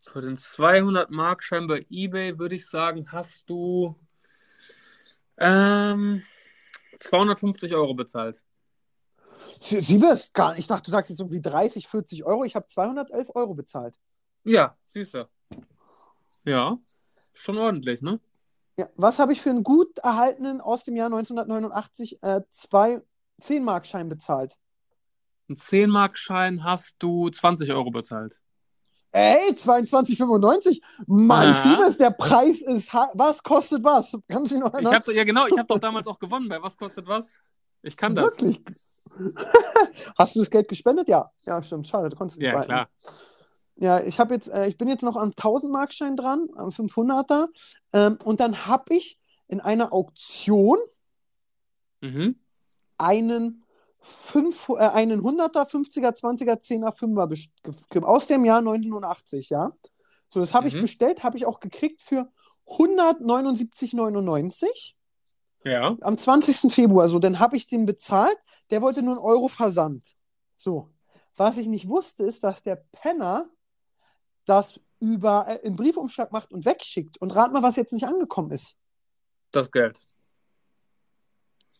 [0.00, 3.96] Für den 200-Markschein bei eBay würde ich sagen, hast du
[5.38, 6.22] ähm,
[7.00, 8.40] 250 Euro bezahlt.
[9.60, 10.60] Sie, sie wirst gar nicht.
[10.60, 12.44] Ich dachte, du sagst jetzt irgendwie 30, 40 Euro.
[12.44, 13.98] Ich habe 211 Euro bezahlt.
[14.44, 15.28] Ja, siehst du.
[16.44, 16.78] Ja,
[17.34, 18.20] schon ordentlich, ne?
[18.78, 23.02] Ja, was habe ich für einen gut erhaltenen aus dem Jahr 1989 äh, zwei
[23.40, 24.56] 10-Markschein bezahlt?
[25.48, 28.38] Einen 10-Markschein hast du 20 Euro bezahlt.
[29.12, 30.80] Ey, 22,95?
[31.06, 31.52] Mann, Aha.
[31.52, 32.92] Siebes, der Preis ist.
[32.92, 34.18] Was kostet was?
[34.28, 36.48] Kannst du noch Ich hab, ja, genau, ich habe doch damals auch gewonnen.
[36.48, 37.38] Bei was kostet was?
[37.82, 38.24] Ich kann das.
[38.26, 38.60] Wirklich?
[40.18, 41.08] Hast du das Geld gespendet?
[41.08, 41.30] Ja.
[41.46, 41.88] Ja, stimmt.
[41.88, 42.68] Schade, du konntest es Ja, behalten.
[42.68, 42.88] klar.
[43.76, 47.46] Ja, ich habe jetzt, äh, ich bin jetzt noch am 1000-Markschein dran, am 500er.
[47.94, 50.78] Ähm, und dann habe ich in einer Auktion
[52.00, 52.36] Mhm.
[52.98, 53.64] Einen,
[54.00, 59.50] 5, äh, einen 100er, 50er, 20er, 10er, 5er best- ge- ge- aus dem Jahr 1980,
[59.50, 59.72] ja.
[60.32, 60.82] So, das habe ich Mhm.
[60.82, 62.30] bestellt, habe ich auch gekriegt für
[62.66, 64.94] 179,99
[65.64, 65.96] Ja.
[66.00, 66.70] am 20.
[66.70, 67.08] Februar.
[67.08, 68.36] So, dann habe ich den bezahlt,
[68.70, 70.06] der wollte nur einen Euro Versand.
[70.56, 70.90] So,
[71.36, 73.48] was ich nicht wusste, ist, dass der Penner
[74.44, 77.20] das über äh, einen Briefumschlag macht und wegschickt.
[77.20, 78.76] Und rat mal, was jetzt nicht angekommen ist.
[79.52, 80.00] Das Geld.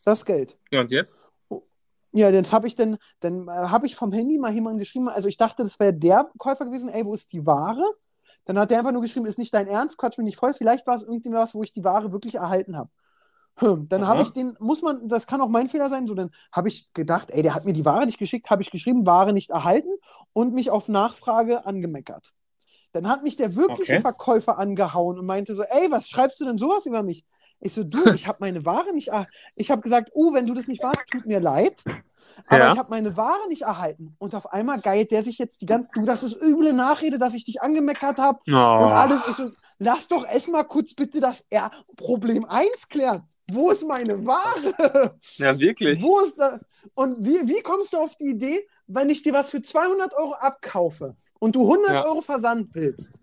[0.09, 0.57] Das Geld.
[0.71, 1.19] Ja, und jetzt?
[2.13, 5.29] Ja, jetzt habe ich dann, dann äh, habe ich vom Handy mal jemanden geschrieben, also
[5.29, 7.85] ich dachte, das wäre der Käufer gewesen, ey, wo ist die Ware?
[8.47, 10.87] Dann hat der einfach nur geschrieben, ist nicht dein Ernst, quatsch mich nicht voll, vielleicht
[10.87, 12.89] war es irgendwas, wo ich die Ware wirklich erhalten habe.
[13.57, 16.31] Hm, dann habe ich den, muss man, das kann auch mein Fehler sein, so, dann
[16.53, 19.35] habe ich gedacht, ey, der hat mir die Ware nicht geschickt, habe ich geschrieben, Ware
[19.35, 19.91] nicht erhalten
[20.33, 22.33] und mich auf Nachfrage angemeckert.
[22.93, 24.01] Dann hat mich der wirkliche Okay.
[24.01, 27.27] Verkäufer angehauen und meinte so, ey, was schreibst du denn sowas über mich?
[27.61, 29.33] Ich so, du, ich habe meine Ware nicht erhalten.
[29.57, 31.75] Ich habe gesagt, uh, wenn du das nicht warst, tut mir leid.
[32.47, 32.73] Aber Ja.
[32.73, 34.15] ich habe meine Ware nicht erhalten.
[34.19, 37.35] Und auf einmal geilt der sich jetzt die ganze, du, das ist üble Nachrede, dass
[37.35, 38.85] ich dich angemeckert habe Oh.
[38.85, 39.21] und alles.
[39.29, 43.23] Ich so, lass doch erstmal kurz bitte das R Problem 1 klären.
[43.51, 45.17] Wo ist meine Ware?
[45.39, 46.01] Ja, wirklich.
[46.03, 46.61] Wo ist da?
[46.95, 50.35] Und wie, wie kommst du auf die Idee, wenn ich dir was für 200 Euro
[50.35, 52.05] abkaufe und du 100 Ja.
[52.05, 53.15] Euro Versand willst?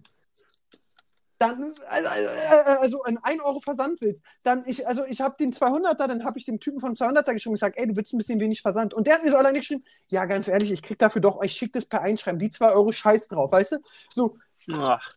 [1.47, 5.53] Dann, also, äh, also ein 1 Euro Versand willst, dann ich, also ich habe den
[5.53, 8.17] 200er, dann habe ich dem Typen von 200er geschrieben, ich sage, ey, du willst ein
[8.17, 8.93] bisschen wenig Versand.
[8.93, 11.53] Und der hat mir so alleine geschrieben, ja, ganz ehrlich, ich krieg dafür doch, ich
[11.53, 13.77] schicke das per Einschreiben, die 2 Euro scheiß drauf, weißt du?
[14.15, 14.38] So,
[14.71, 15.10] Ach,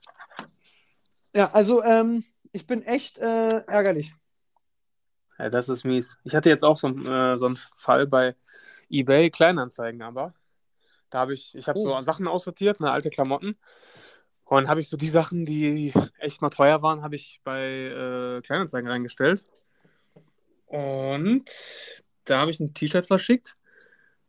[1.34, 4.12] ja, also ähm, ich bin echt äh, ärgerlich.
[5.38, 6.18] ja, das ist mies.
[6.24, 8.34] Ich hatte jetzt auch so, einen, äh, so einen Fall bei
[8.90, 10.34] eBay Kleinanzeigen, aber
[11.10, 11.84] da habe ich, ich habe Oh.
[11.84, 13.58] so Sachen aussortiert, ne, alte Klamotten.
[14.48, 18.40] Und habe ich so die Sachen, die echt mal teuer waren, habe ich bei äh,
[18.40, 19.44] Kleinanzeigen reingestellt.
[20.64, 21.44] Und
[22.24, 23.56] da habe ich ein T-Shirt verschickt.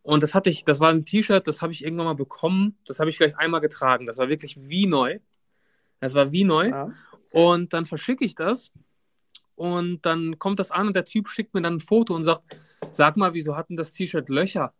[0.01, 2.77] Und das hatte ich, das war ein T-Shirt, das habe ich irgendwann mal bekommen.
[2.85, 4.07] Das habe ich vielleicht einmal getragen.
[4.07, 5.19] Das war wirklich wie neu.
[6.01, 6.67] Das war wie neu.
[6.67, 6.93] Ja.
[7.31, 8.71] Und dann verschicke ich das.
[9.55, 12.57] Und dann kommt das an und der Typ schickt mir dann ein Foto und sagt,
[12.91, 14.73] sag mal, wieso hat denn das T-Shirt Löcher?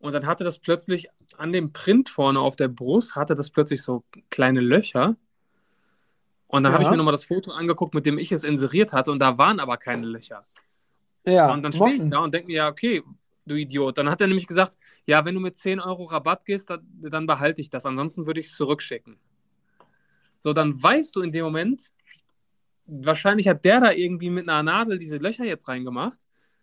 [0.00, 3.82] Und dann hatte das plötzlich an dem Print vorne auf der Brust, hatte das plötzlich
[3.82, 5.16] so kleine Löcher.
[6.48, 6.92] Und dann habe ich Ja.
[6.92, 9.76] mir nochmal das Foto angeguckt, mit dem ich es inseriert hatte, und da waren aber
[9.76, 10.44] keine Löcher.
[11.24, 13.02] Ja, und dann stehe ich da und denke mir, ja, okay,
[13.46, 13.98] du Idiot.
[13.98, 17.26] Dann hat er nämlich gesagt, ja, wenn du mit 10 Euro Rabatt gehst, dann, dann
[17.26, 19.18] behalte ich das, ansonsten würde ich es zurückschicken.
[20.42, 21.92] So, dann weißt du in dem Moment,
[22.86, 26.18] wahrscheinlich hat der da irgendwie mit einer Nadel diese Löcher jetzt reingemacht.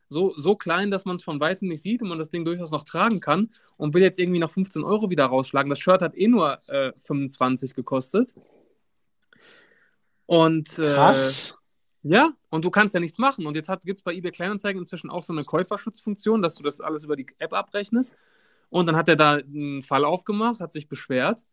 [0.10, 2.72] So, so klein, dass man es von weitem nicht sieht und man das Ding durchaus
[2.72, 5.70] noch tragen kann und will jetzt irgendwie noch 15 Euro wieder rausschlagen.
[5.70, 8.34] Das Shirt hat eh nur äh, 25 gekostet.
[10.26, 11.58] Und äh, Krass.
[12.04, 13.46] ja, und du kannst ja nichts machen.
[13.46, 16.80] Und jetzt gibt es bei eBay Kleinanzeigen inzwischen auch so eine Käuferschutzfunktion, dass du das
[16.80, 18.18] alles über die App abrechnest.
[18.70, 21.46] Und dann hat er da einen Fall aufgemacht, hat sich beschwert.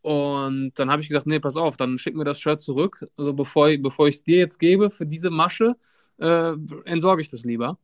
[0.00, 3.06] Und dann habe ich gesagt, nee, pass auf, dann schick mir das Shirt zurück.
[3.16, 5.76] Also bevor, bevor ich es dir jetzt gebe für diese Masche,
[6.18, 6.52] äh,
[6.84, 7.78] entsorge ich das lieber.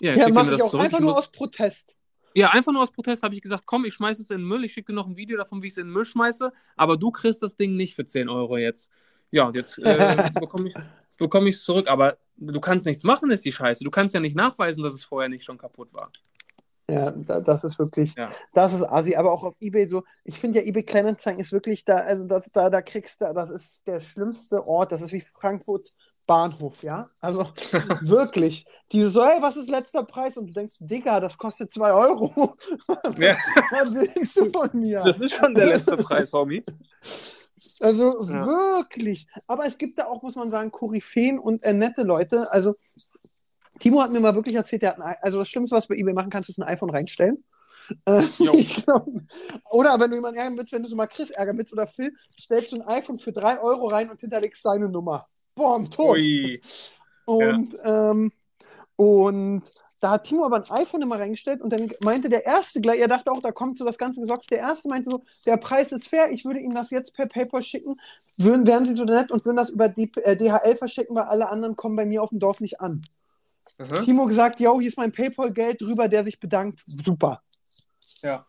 [0.00, 0.84] Ja, Ja, mache ich das auch zurück.
[0.84, 1.96] einfach nur aus Protest.
[2.34, 4.64] Ja, einfach nur aus Protest habe ich gesagt, komm, ich schmeiße es in den Müll,
[4.64, 6.96] ich schicke dir noch ein Video davon, wie ich es in den Müll schmeiße, aber
[6.96, 8.90] du kriegst das Ding nicht für 10 Euro jetzt.
[9.30, 13.44] Ja, und jetzt äh, bekomme ich es bekomme zurück, aber du kannst nichts machen, ist
[13.44, 13.82] die Scheiße.
[13.82, 16.12] Du kannst ja nicht nachweisen, dass es vorher nicht schon kaputt war.
[16.90, 18.28] Ja, da, das ist wirklich, Ja.
[18.54, 21.84] das ist Asi, aber auch auf Ebay so, ich finde ja Ebay Kleinanzeigen ist wirklich
[21.84, 25.20] da, also das, da, da kriegst du, das ist der schlimmste Ort, das ist wie
[25.20, 25.92] Frankfurt
[26.28, 27.40] Bahnhof, ja, also
[28.02, 30.36] wirklich, die so, ey, was ist letzter Preis?
[30.36, 32.54] Und du denkst, Digga, das kostet 2 Euro,
[33.18, 33.36] Ja,
[33.70, 35.02] was willst du von mir?
[35.04, 36.62] das ist schon der letzte Preis, Homie.
[37.80, 38.46] Also Ja.
[38.46, 39.26] wirklich.
[39.46, 42.46] Aber es gibt da auch, muss man sagen, Koryphäen und äh, nette Leute.
[42.52, 42.76] Also
[43.78, 45.98] Timo hat mir mal wirklich erzählt, der hat ein, also das Schlimmste, was du bei
[45.98, 47.42] eBay machen kannst, ist ein iPhone reinstellen.
[48.04, 48.22] Äh,
[48.84, 49.08] glaub,
[49.70, 52.14] oder wenn du jemanden ärgern willst, wenn du so mal Chris ärgern willst oder Phil,
[52.38, 55.26] stellst du ein iPhone für 3 Euro rein und hinterlegst seine Nummer.
[55.58, 56.16] Boom, tot.
[56.16, 56.60] Ui.
[57.26, 58.32] Und, ähm,
[58.96, 59.62] und
[60.00, 63.08] da hat Timo aber ein iPhone immer reingestellt und dann meinte der Erste gleich, er
[63.08, 64.46] dachte auch, da kommt so das ganze Gesocks.
[64.46, 67.62] Der Erste meinte so, der Preis ist fair, ich würde ihm das jetzt per PayPal
[67.62, 67.96] schicken,
[68.36, 71.48] würden, wären sie so nett und würden das über die, äh, DHL verschicken, weil alle
[71.48, 73.02] anderen kommen bei mir auf dem Dorf nicht an.
[73.78, 73.96] Aha.
[74.02, 76.84] Timo gesagt, yo, hier ist mein PayPal-Geld drüber, der sich bedankt.
[76.86, 77.42] Super.
[78.22, 78.46] Ja.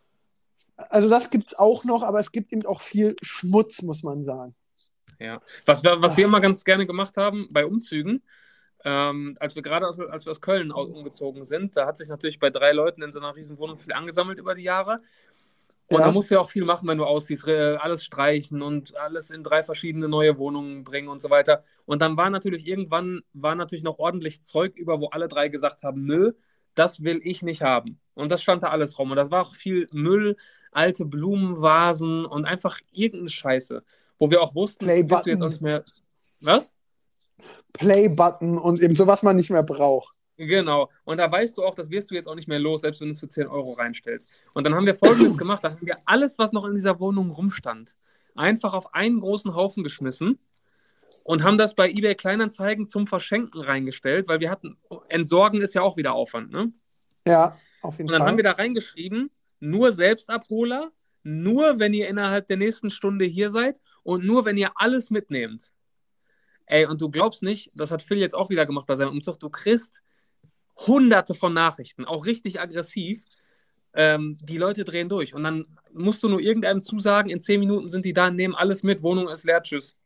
[0.76, 4.54] Also das gibt's auch noch, aber es gibt eben auch viel Schmutz, muss man sagen.
[5.20, 5.40] Ja.
[5.66, 8.22] Was, wir, was wir immer ganz gerne gemacht haben bei Umzügen,
[8.84, 12.38] ähm, als wir gerade aus, als wir aus Köln umgezogen sind, da hat sich natürlich
[12.38, 15.00] bei drei Leuten in so einer riesen Wohnung viel angesammelt über die Jahre.
[15.88, 16.06] Und Ja.
[16.06, 19.30] da musst du ja auch viel machen, wenn du ausziehst, Re- alles streichen und alles
[19.30, 21.64] in drei verschiedene neue Wohnungen bringen und so weiter.
[21.84, 25.82] Und dann war natürlich irgendwann war natürlich noch ordentlich Zeug über, wo alle drei gesagt
[25.82, 26.32] haben, nö,
[26.74, 27.98] das will ich nicht haben.
[28.14, 29.10] Und das stand da alles rum.
[29.10, 30.36] Und das war auch viel Müll,
[30.70, 33.82] alte Blumenvasen und einfach irgendeine Scheiße,
[34.20, 35.82] wo wir auch wussten, das wirst du jetzt auch nicht mehr.
[36.42, 36.72] Was?
[37.72, 40.14] Play-Button und eben so, was man nicht mehr braucht.
[40.36, 40.88] Genau.
[41.04, 43.08] Und da weißt du auch, das wirst du jetzt auch nicht mehr los, selbst wenn
[43.08, 44.44] du es für 10 Euro reinstellst.
[44.54, 47.30] Und dann haben wir Folgendes gemacht: Da haben wir alles, was noch in dieser Wohnung
[47.30, 47.96] rumstand,
[48.34, 50.38] einfach auf einen großen Haufen geschmissen
[51.24, 54.78] und haben das bei eBay Kleinanzeigen zum Verschenken reingestellt, weil wir hatten,
[55.08, 56.72] entsorgen ist ja auch wieder Aufwand, ne?
[57.26, 58.28] Ja, auf jeden Und dann Fall.
[58.30, 59.30] haben wir da reingeschrieben,
[59.60, 60.90] nur Selbstabholer,
[61.22, 65.72] nur wenn ihr innerhalb der nächsten Stunde hier seid und nur wenn ihr alles mitnehmt.
[66.66, 69.40] Ey, und du glaubst nicht, das hat Phil jetzt auch wieder gemacht bei seinem Umzug,
[69.40, 70.02] du kriegst
[70.86, 73.24] hunderte von Nachrichten, auch richtig aggressiv.
[73.92, 75.34] Ähm, die Leute drehen durch.
[75.34, 78.84] Und dann musst du nur irgendeinem zusagen, in zehn Minuten sind die da, nehmen alles
[78.84, 79.98] mit, Wohnung ist leer, tschüss.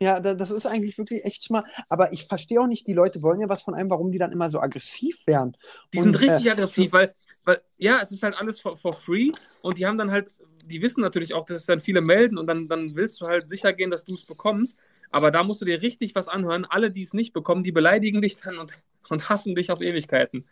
[0.00, 1.66] Ja, da, das ist eigentlich wirklich echt smart.
[1.88, 4.30] Aber ich verstehe auch nicht, die Leute wollen ja was von einem, warum die dann
[4.32, 5.56] immer so aggressiv werden.
[5.94, 8.92] Die Und, sind richtig äh, aggressiv, weil, weil, ja, es ist halt alles for, for
[8.92, 9.32] free
[9.62, 10.30] und die haben dann halt,
[10.66, 13.48] die wissen natürlich auch, dass es dann viele melden und dann, dann willst du halt
[13.48, 14.78] sicher gehen, dass du es bekommst.
[15.10, 16.66] Aber da musst du dir richtig was anhören.
[16.66, 18.72] Alle, die es nicht bekommen, die beleidigen dich dann und,
[19.08, 20.44] und hassen dich auf Ewigkeiten.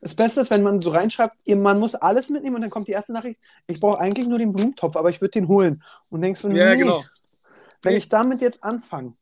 [0.00, 2.92] Das Beste ist, wenn man so reinschreibt, man muss alles mitnehmen und dann kommt die
[2.92, 5.82] erste Nachricht, ich brauche eigentlich nur den Blumentopf, aber ich würde den holen.
[6.08, 7.04] Und denkst du, Ja, nee, genau.
[7.82, 9.14] Wenn ich damit jetzt anfange.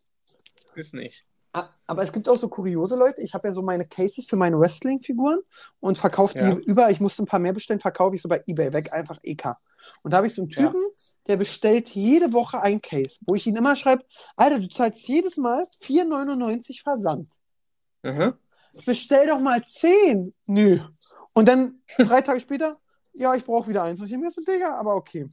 [0.75, 1.25] Ist nicht.
[1.53, 3.23] Ah, Aber es gibt auch so kuriose Leute.
[3.23, 5.41] Ich habe ja so meine Cases für meine Wrestling-Figuren
[5.81, 6.55] und verkaufe die Ja.
[6.57, 6.91] über.
[6.91, 9.55] Ich musste ein paar mehr bestellen, verkaufe ich so bei eBay weg, einfach EK.
[10.03, 10.67] Und da habe ich so einen Ja.
[10.67, 10.83] Typen,
[11.27, 14.05] der bestellt jede Woche ein Case, wo ich ihn immer schreibe:
[14.37, 17.33] Alter, du zahlst jedes Mal 4,99 Versand.
[18.03, 18.37] Aha.
[18.85, 20.35] Bestell doch mal 10.
[20.47, 20.79] Nö.
[21.33, 22.79] Und dann drei Tage später:
[23.15, 24.01] Ja, ich brauche wieder eins.
[24.01, 25.29] Und ich mir so, Digga, aber okay.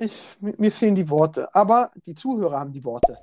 [0.00, 1.52] Ich, mir, fehlen die Worte.
[1.54, 3.18] Aber die Zuhörer haben die Worte.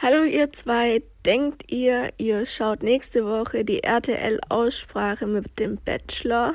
[0.00, 6.54] Hallo ihr zwei, denkt ihr, ihr schaut nächste Woche die RTL-Aussprache mit dem Bachelor?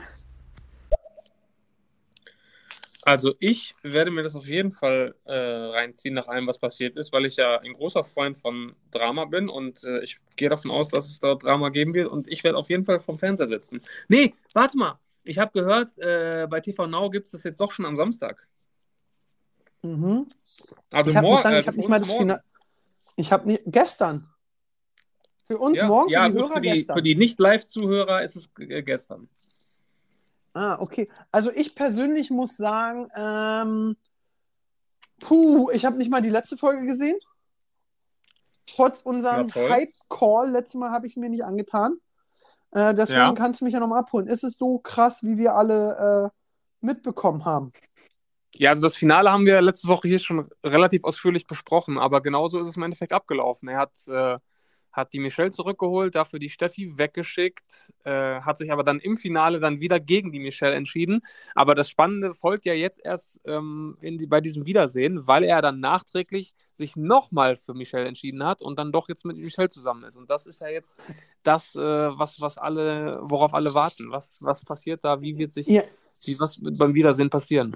[3.03, 7.11] Also ich werde mir das auf jeden Fall äh, reinziehen nach allem, was passiert ist,
[7.13, 10.89] weil ich ja ein großer Freund von Drama bin und äh, ich gehe davon aus,
[10.89, 13.81] dass es da Drama geben wird und ich werde auf jeden Fall vom Fernseher sitzen.
[14.07, 14.99] Nee, warte mal.
[15.23, 18.47] Ich habe gehört, äh, bei TV Now gibt es das jetzt doch schon am Samstag.
[19.95, 20.28] Mhm.
[20.91, 21.43] Also ich habe morgen.
[21.43, 22.12] sagen, äh, ich habe nicht mal das.
[22.12, 22.43] Finale.
[23.15, 24.28] Ich habe nicht gestern.
[25.47, 26.95] Für uns Ja, morgen, für ja die Hörer für die, gestern.
[26.97, 29.30] für die Nicht-Live-Zuhörer ist es gestern.
[30.54, 31.10] Ah, okay.
[31.32, 33.95] Also ich persönlich muss sagen, ähm,
[35.19, 37.17] puh, ich habe nicht mal die letzte Folge gesehen.
[38.65, 39.47] Trotz unserem.
[39.54, 41.97] Hype-Call, letztes Mal habe ich es mir nicht angetan.
[42.71, 43.34] Äh, deswegen Ja.
[43.34, 44.28] kannst du mich ja nochmal abholen.
[44.28, 47.71] Ist es so krass, wie wir alle äh, mitbekommen haben?
[48.59, 52.59] Ja, also das Finale haben wir letzte Woche hier schon relativ ausführlich besprochen, aber genauso
[52.59, 53.69] ist es im Endeffekt abgelaufen.
[53.69, 54.39] Er hat, äh,
[54.91, 59.59] hat die Michelle zurückgeholt, dafür die Steffi weggeschickt, äh, hat sich aber dann im Finale
[59.59, 61.21] dann wieder gegen die Michelle entschieden.
[61.53, 65.79] Aber das Spannende folgt ja jetzt erst ähm, die, bei diesem Wiedersehen, weil er dann
[65.79, 70.17] nachträglich sich nochmal für Michelle entschieden hat und dann doch jetzt mit Michelle zusammen ist.
[70.17, 70.95] Und das ist ja jetzt
[71.43, 74.07] das, äh, was, was alle, worauf alle warten.
[74.09, 75.21] Was, was passiert da?
[75.21, 75.83] Wie wird sich, Ja.
[76.25, 77.71] wie was wird beim Wiedersehen passieren?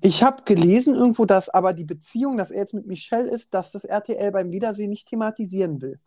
[0.00, 3.72] Ich habe gelesen irgendwo, dass aber die Beziehung, dass er jetzt mit Michelle ist, dass
[3.72, 5.98] das RTL beim Wiedersehen nicht thematisieren will.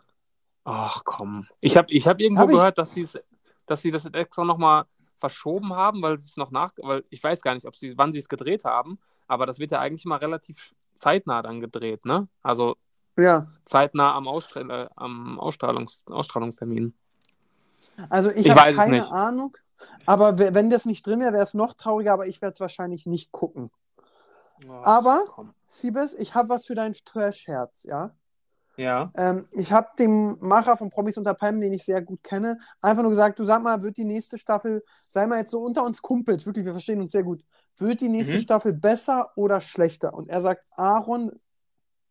[0.66, 1.48] Ach komm.
[1.62, 3.20] Ich habe ich hab irgendwo Hab ich- gehört, dass, sie's-
[3.66, 4.86] dass sie das extra nochmal
[5.18, 8.12] verschoben haben, weil sie es noch nach, weil ich weiß gar nicht, ob sie, wann
[8.14, 12.28] sie es gedreht haben, aber das wird ja eigentlich mal relativ zeitnah dann gedreht, ne?
[12.42, 12.76] Also
[13.18, 13.48] Ja.
[13.66, 16.94] zeitnah am, Ausstrahl äh, am Ausstrahlungs Ausstrahlungstermin.
[18.10, 19.10] Also ich, Ich habe keine.
[19.12, 19.56] Ahnung.
[20.06, 23.06] Aber wenn das nicht drin wäre, wäre es noch trauriger, aber ich werde es wahrscheinlich
[23.06, 23.72] nicht gucken.
[24.84, 25.54] Aber, komm.
[25.68, 28.12] Siebes, ich habe was für dein Trash-Herz, ja?
[28.76, 29.12] Ja.
[29.16, 33.04] Ähm, ich habe dem Macher von Promis unter Palmen, den ich sehr gut kenne, einfach
[33.04, 36.02] nur gesagt, du sag mal, wird die nächste Staffel, sei mal jetzt so unter uns
[36.02, 37.44] Kumpels, wirklich, wir verstehen uns sehr gut,
[37.78, 38.42] wird die nächste Mhm.
[38.42, 40.14] Staffel besser oder schlechter?
[40.14, 41.32] Und er sagt, Aaron,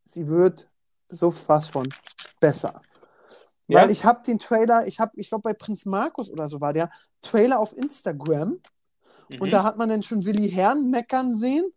[0.04, 0.68] sie wird
[1.08, 1.88] so was von
[2.40, 2.80] besser.
[3.72, 3.82] Ja?
[3.82, 6.72] Weil ich habe den Trailer, ich habe, ich glaube bei Prinz Markus oder so war
[6.72, 8.58] der Trailer auf Instagram
[9.28, 9.38] Mhm.
[9.40, 11.74] und da hat man dann schon Willi Herrn meckern sehen und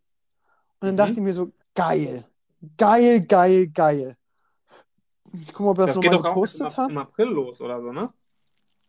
[0.82, 0.98] dann Mhm.
[0.98, 2.26] dachte ich mir so, geil,
[2.78, 4.16] geil, geil, geil.
[5.34, 6.90] Ich gucke mal, ob er das, das nochmal gepostet hat.
[6.90, 8.10] im April los oder so, ne?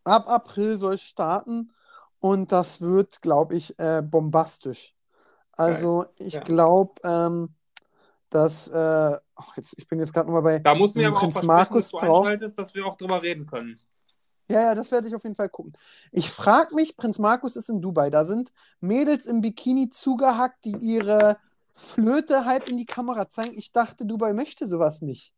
[0.05, 1.73] Ab April soll es starten
[2.21, 4.95] und das wird, glaube ich, äh, bombastisch.
[5.53, 6.40] Also ich Ja.
[6.42, 7.56] glaube, ähm,
[8.37, 9.16] dass, äh,
[9.57, 11.90] jetzt, ich bin jetzt gerade nochmal bei, Da mussten wir aber auch Prinz versprechen, Markus
[11.90, 12.27] dass drauf.
[12.57, 13.79] dass wir auch drüber reden können.
[14.49, 15.72] Ja, ja, das werde ich auf jeden Fall gucken.
[16.12, 18.11] Ich frage mich, Prinz Markus ist in Dubai.
[18.11, 21.37] Da sind Mädels im Bikini zugehackt, die ihre
[21.75, 23.55] Flöte halb in die Kamera zeigen.
[23.59, 25.33] Ich dachte, Dubai möchte sowas nicht.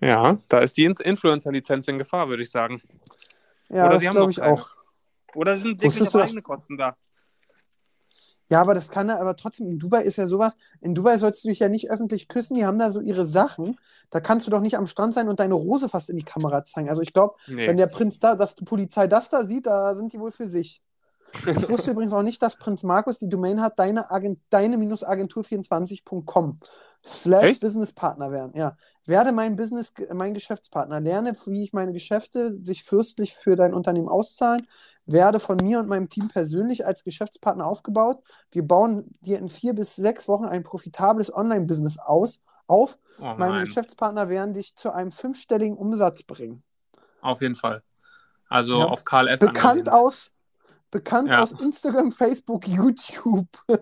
[0.00, 2.82] Ja, da ist die Influencer-Lizenz in Gefahr, würde ich sagen.
[3.68, 4.70] Ja, Oder das glaube ich auch.
[5.34, 6.96] Oder sind dass- eigene Kosten da?
[8.52, 10.52] Ja, aber das kann er, aber trotzdem, in Dubai ist ja sowas.
[10.82, 12.54] In Dubai sollst du dich ja nicht öffentlich küssen.
[12.54, 13.78] Die haben da so ihre Sachen.
[14.10, 16.62] Da kannst du doch nicht am Strand sein und deine Rose fast in die Kamera
[16.62, 16.90] zeigen.
[16.90, 17.66] Also ich glaube, Nee.
[17.66, 20.46] wenn der Prinz da, dass die Polizei das da sieht, da sind die wohl für
[20.46, 20.82] sich.
[21.46, 26.58] Ich wusste übrigens auch nicht, dass Prinz Markus die Domain hat, deine, Agent, deine-agentur24.com
[27.06, 27.60] slash Echt?
[27.60, 28.52] Businesspartner werden.
[28.54, 28.76] Ja.
[29.04, 31.00] Werde mein Business, mein Geschäftspartner.
[31.00, 34.66] Lerne, wie ich meine Geschäfte sich fürstlich für dein Unternehmen auszahlen.
[35.06, 38.22] Werde von mir und meinem Team persönlich als Geschäftspartner aufgebaut.
[38.52, 42.98] Wir bauen dir in vier bis sechs Wochen ein profitables Online-Business aus, auf.
[43.18, 46.62] Oh Meine Geschäftspartner werden dich zu einem fünfstelligen Umsatz bringen.
[47.20, 47.82] auf jeden Fall.
[48.48, 48.86] Also Ja.
[48.86, 49.40] auf Karl S.
[49.40, 49.92] Bekannt angelehnt.
[49.92, 50.32] aus,
[50.92, 51.42] bekannt Ja.
[51.42, 53.48] aus Instagram, Facebook, YouTube.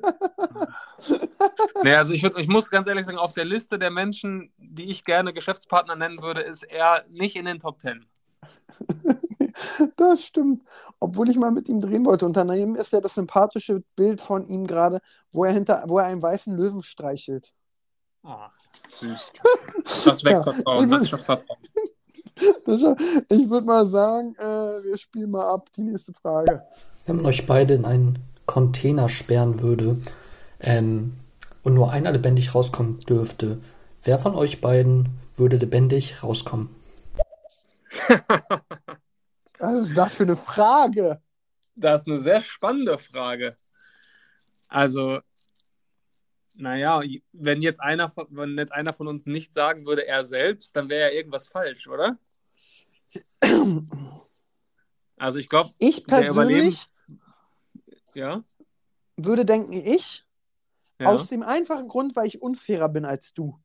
[1.83, 4.90] Nee, also ich, würd, ich muss ganz ehrlich sagen, auf der Liste der Menschen, die
[4.90, 8.05] ich gerne Geschäftspartner nennen würde, ist er nicht in den Top Ten.
[9.96, 10.62] Das stimmt.
[10.99, 12.27] Obwohl ich mal mit ihm drehen wollte.
[12.27, 15.01] Und daneben ist ja das sympathische Bild von ihm gerade,
[15.33, 17.51] wo er hinter, wo er einen weißen Löwen streichelt.
[18.23, 18.37] Oh,
[18.88, 19.33] süß.
[20.05, 21.57] Das Ja, das schafft Vertrauen.
[23.31, 26.62] Ich würde mal sagen, äh, wir spielen mal ab die nächste Frage.
[27.11, 30.01] Wenn man euch beide in einen Container sperren würde
[30.61, 31.16] ähm,
[31.64, 33.59] und nur einer lebendig rauskommen dürfte,
[34.05, 36.68] wer von euch beiden würde lebendig rauskommen?
[39.59, 41.20] Was ist das für eine Frage?
[41.75, 43.57] Das ist eine sehr spannende Frage.
[44.68, 45.18] Also,
[46.55, 50.77] naja, wenn jetzt einer von, wenn jetzt einer von uns nicht sagen würde, er selbst,
[50.77, 52.18] dann wäre ja irgendwas falsch, oder?
[55.20, 56.87] Also ich glaube, Ich persönlich.
[58.14, 58.42] Ja?
[59.25, 60.25] würde denken, ich,
[60.99, 61.09] ja.
[61.09, 63.59] aus dem einfachen Grund, weil ich unfairer bin als du.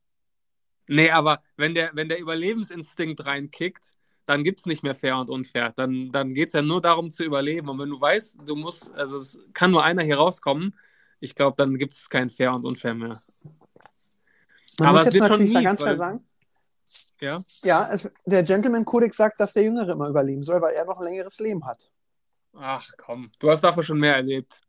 [0.88, 3.94] Nee, aber wenn der, wenn der Überlebensinstinkt reinkickt,
[4.26, 5.74] dann gibt es nicht mehr fair und unfair.
[5.76, 7.70] Dann, dann geht es ja nur darum zu überleben.
[7.70, 10.76] Und wenn du weißt, du musst, also es kann nur einer hier rauskommen,
[11.20, 13.20] ich glaube, dann gibt es kein fair und unfair mehr.
[14.80, 16.28] Man Aber muss es jetzt wird schon natürlich da mies, ganz klar sagen,
[17.22, 17.44] Ja?
[17.64, 21.06] ja, es, der Gentleman-Kodex sagt, dass der Jüngere immer überleben soll, weil er noch ein
[21.06, 21.90] längeres Leben hat.
[22.58, 24.62] Ach komm, du hast davon schon mehr erlebt.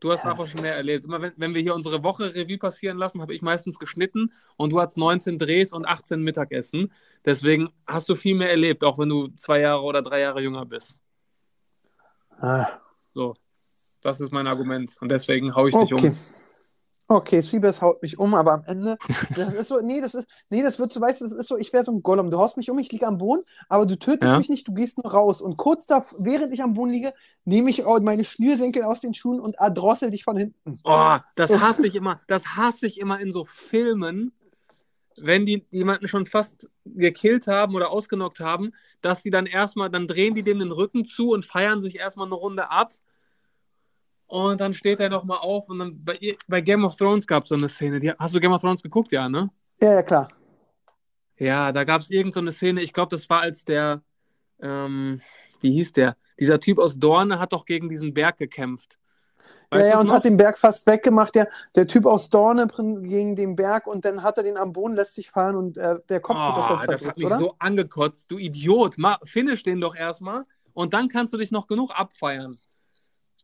[0.00, 1.04] Du hast Ja, davon schon mehr erlebt.
[1.04, 4.72] Immer wenn, wenn wir hier unsere Woche Revue passieren lassen, habe ich meistens geschnitten und
[4.72, 6.92] du hast 19 Drehs und 18 Mittagessen.
[7.24, 10.66] Deswegen hast du viel mehr erlebt, auch wenn du zwei Jahre oder drei Jahre jünger
[10.66, 10.98] bist.
[12.38, 12.66] Ah,
[13.14, 13.34] So,
[14.00, 16.08] das ist mein Argument und deswegen haue ich dich okay.
[16.08, 16.16] um.
[17.12, 18.96] Okay, Siebes haut mich um, aber am Ende,
[19.36, 21.56] das ist so, nee, das ist, nee, das wird so, weißt du, das ist so,
[21.56, 22.30] ich wäre so ein Gollum.
[22.30, 24.38] Du haust mich um, ich liege am Boden, aber du tötest Ja.
[24.38, 25.42] mich nicht, du gehst nur raus.
[25.42, 27.12] Und kurz da, während ich am Boden liege,
[27.44, 30.78] nehme ich meine Schnürsenkel aus den Schuhen und erdrossel dich von hinten.
[30.84, 31.60] Oh, das So.
[31.60, 32.20] hasse ich immer.
[32.28, 34.32] Das hasse ich immer in so Filmen,
[35.20, 38.72] wenn die jemanden schon fast gekillt haben oder ausgenockt haben,
[39.02, 42.26] dass die dann erstmal, dann drehen die dem den Rücken zu und feiern sich erstmal
[42.26, 42.92] eine Runde ab.
[44.32, 47.50] Und dann steht er nochmal auf und dann bei, bei Game of Thrones gab es
[47.50, 48.00] so eine Szene.
[48.00, 49.50] Die, hast du Game of Thrones geguckt, ja, ne?
[49.78, 50.30] Ja, ja, klar.
[51.36, 54.00] Ja, da gab es irgendeine so Szene, ich glaube, das war als der,
[54.58, 55.20] ähm,
[55.60, 56.16] wie hieß der?
[56.40, 58.98] Dieser Typ aus Dorne hat doch gegen diesen Berg gekämpft.
[59.68, 60.14] Weißt ja, ja, und noch?
[60.14, 61.34] hat den Berg fast weggemacht.
[61.34, 62.66] Der, der Typ aus Dorne
[63.02, 65.96] gegen den Berg und dann hat er den am Boden, lässt sich fallen und äh,
[66.08, 67.36] der Kopf oh, wird doch zerdrückt, Das hat mich oder?
[67.36, 68.30] so angekotzt.
[68.30, 68.96] Du Idiot.
[68.96, 72.58] Ma, finish den doch erstmal und dann kannst du dich noch genug abfeiern.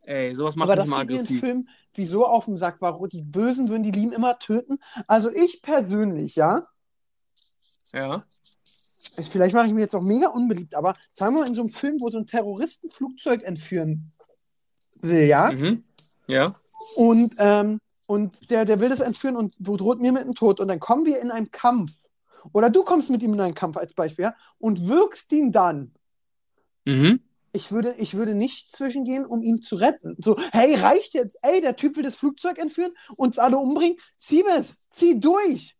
[0.09, 1.21] Ey, sowas macht Aber mich mal aggressiv.
[1.21, 4.79] Das geht Film wieso auf dem Sack, warum die Bösen würden die Lieben immer töten.
[5.05, 6.67] Also ich persönlich, ja.
[7.93, 8.23] Ja.
[9.29, 11.69] Vielleicht mache ich mir jetzt auch mega unbeliebt, aber sagen wir mal in so einem
[11.69, 14.11] Film, wo so ein Terrorist ein Flugzeug entführen
[15.01, 15.51] will, ja?
[15.51, 15.83] Mhm.
[16.25, 16.55] Ja.
[16.95, 20.59] Und, ähm, und der, der will das entführen und droht mir mit dem Tod.
[20.59, 21.91] Und dann kommen wir in einen Kampf.
[22.53, 24.35] Oder du kommst mit ihm in einen Kampf als Beispiel, ja?
[24.57, 25.91] Und wirkst ihn dann.
[26.85, 27.19] Mhm.
[27.51, 30.15] Ich würde, ich würde nicht zwischengehen, um ihn zu retten.
[30.19, 31.37] So, hey, reicht jetzt.
[31.41, 33.97] Ey, der Typ will das Flugzeug entführen, uns alle umbringen.
[34.17, 35.75] Zieh es, zieh durch.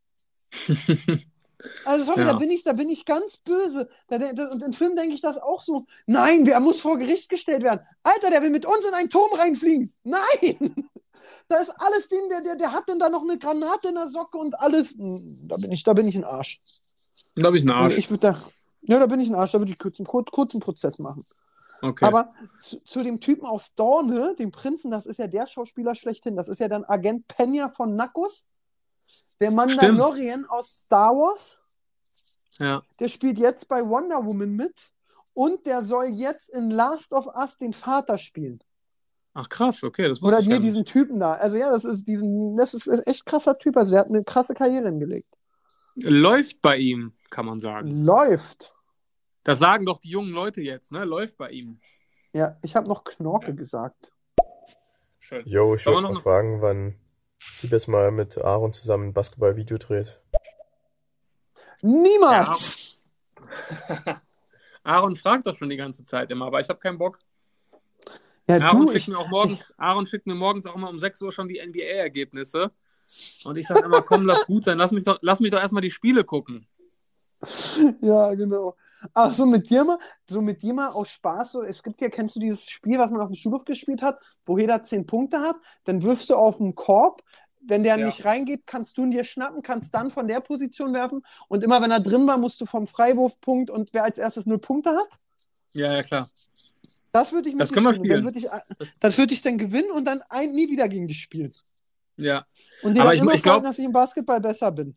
[1.84, 2.28] Also sorry, ja.
[2.28, 3.90] da bin ich, da bin ich ganz böse.
[4.08, 5.86] Da, da, und im Film denke ich das auch so.
[6.06, 7.82] Nein, wer muss vor Gericht gestellt werden?
[8.02, 9.92] Alter, der will mit uns in einen Turm reinfliegen.
[10.04, 10.76] Nein!
[11.48, 14.10] Da ist alles dem, der, der, der hat denn da noch eine Granate in der
[14.10, 14.92] Socke und alles.
[14.98, 16.62] Hm, da bin ich, da bin ich ein Arsch.
[17.36, 17.84] Da bin ich ein Arsch.
[17.84, 18.40] Also ich würde da.
[18.82, 21.26] Ja, da bin ich ein Arsch, da würde ich kurz, kurz, kurzen Prozess machen.
[21.82, 22.06] Okay.
[22.06, 26.36] Aber zu, zu, dem Typen aus Dorne, dem Prinzen, das ist ja der Schauspieler schlechthin,
[26.36, 28.52] das ist ja dann Agent Pena von Nackos.
[29.40, 30.52] Der Mandalorian Stimmt.
[30.52, 31.62] aus Star Wars.
[32.60, 32.84] Ja.
[33.00, 34.92] Der spielt jetzt bei Wonder Woman mit
[35.34, 38.62] und der soll jetzt in Last of Us den Vater spielen.
[39.34, 41.34] Ach krass, okay, das Oder nee, diesen Typen da.
[41.34, 43.78] Also ja, das ist diesen, das ist, ist echt krasser Typ.
[43.78, 45.34] Also der hat eine krasse Karriere hingelegt.
[45.96, 48.04] Läuft bei ihm, kann man sagen.
[48.04, 48.74] Läuft.
[49.44, 51.06] Das sagen doch die jungen Leute jetzt, ne?
[51.06, 51.80] Läuft bei ihm.
[52.34, 53.56] Ja, ich habe noch Knorke ja.
[53.56, 54.12] gesagt.
[55.20, 55.48] Schön.
[55.48, 56.96] Jo, ich wollte noch fragen, wann
[57.40, 60.20] Siebes mal mit Aaron zusammen ein Basketball-Video dreht.
[61.82, 63.04] Niemals!
[63.88, 64.22] Ja.
[64.84, 67.20] Aaron fragt doch schon die ganze Zeit immer, aber ich habe keinen Bock.
[68.48, 69.80] Ja, Aaron, du, schickt mir auch morgens, ich...
[69.80, 72.72] Aaron schickt mir morgens auch immer um 6 Uhr schon die NBA-Ergebnisse.
[73.46, 75.82] Und ich sage immer, komm, lass gut sein, lass mich doch, lass mich doch erstmal
[75.82, 76.68] die Spiele gucken.
[78.02, 78.76] Ja, genau.
[79.14, 82.10] Ach, so mit dir mal, so mit dir mal aus Spaß, so, es gibt ja,
[82.10, 85.40] kennst du dieses Spiel, was man auf dem Schulhof gespielt hat, wo jeder 10 Punkte
[85.40, 87.24] hat, dann wirfst du auf den Korb,
[87.62, 88.06] wenn der ja.
[88.06, 91.82] nicht reingeht, kannst du ihn dir schnappen, kannst dann von der Position werfen und immer
[91.82, 95.10] wenn er drin war, musst du vom Freiwurfpunkt und wer als erstes null Punkte hat.
[95.72, 96.28] Ja, ja, klar.
[97.12, 98.10] Das würde ich mit das können wir spielen.
[98.10, 98.48] Dann würde ich,
[99.00, 101.52] das würde ich dann gewinnen und dann ein, nie wieder gegen dich spielen.
[102.18, 102.46] Ja.
[102.84, 104.96] Und dir aber ich, immer ich glaub, dass ich im Basketball besser bin.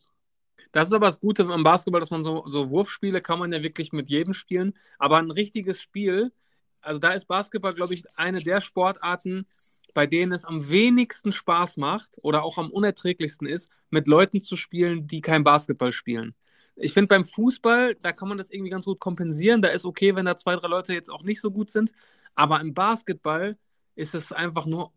[0.73, 3.63] Das ist aber das Gute am Basketball, dass man so, so Wurfspiele kann man ja
[3.63, 4.75] wirklich mit jedem spielen.
[4.99, 6.33] Aber ein richtiges Spiel,
[6.81, 9.47] also da ist Basketball, glaube ich, eine der Sportarten,
[9.95, 14.57] bei denen es am wenigsten Spaß macht oder auch am unerträglichsten ist, mit Leuten zu
[14.57, 16.35] spielen, die kein Basketball spielen.
[16.77, 19.61] Ich finde beim Fußball, da kann man das irgendwie ganz gut kompensieren.
[19.61, 21.93] Da ist okay, wenn da zwei, drei Leute jetzt auch nicht so gut sind.
[22.35, 23.55] Aber im Basketball
[23.95, 24.91] ist es einfach nur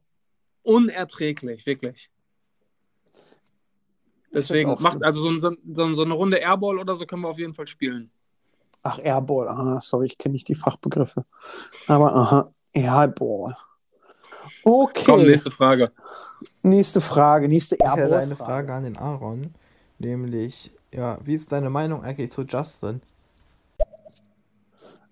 [0.63, 2.09] unerträglich, wirklich.
[4.36, 7.53] Deswegen macht also so, so, so, eine Runde Airball oder so können wir auf jeden
[7.53, 8.11] Fall spielen.
[8.83, 11.25] Ach, Airball, aha, sorry, ich kenne nicht die Fachbegriffe.
[11.88, 13.57] Aber aha, Airball.
[14.63, 15.03] Okay.
[15.05, 15.91] Komm, nächste Frage.
[16.61, 17.97] Nächste Frage, nächste Airball.
[17.97, 19.53] Ich hätte eine Frage an den Aaron,
[19.99, 23.01] nämlich, ja, wie ist deine Meinung eigentlich zu Justin?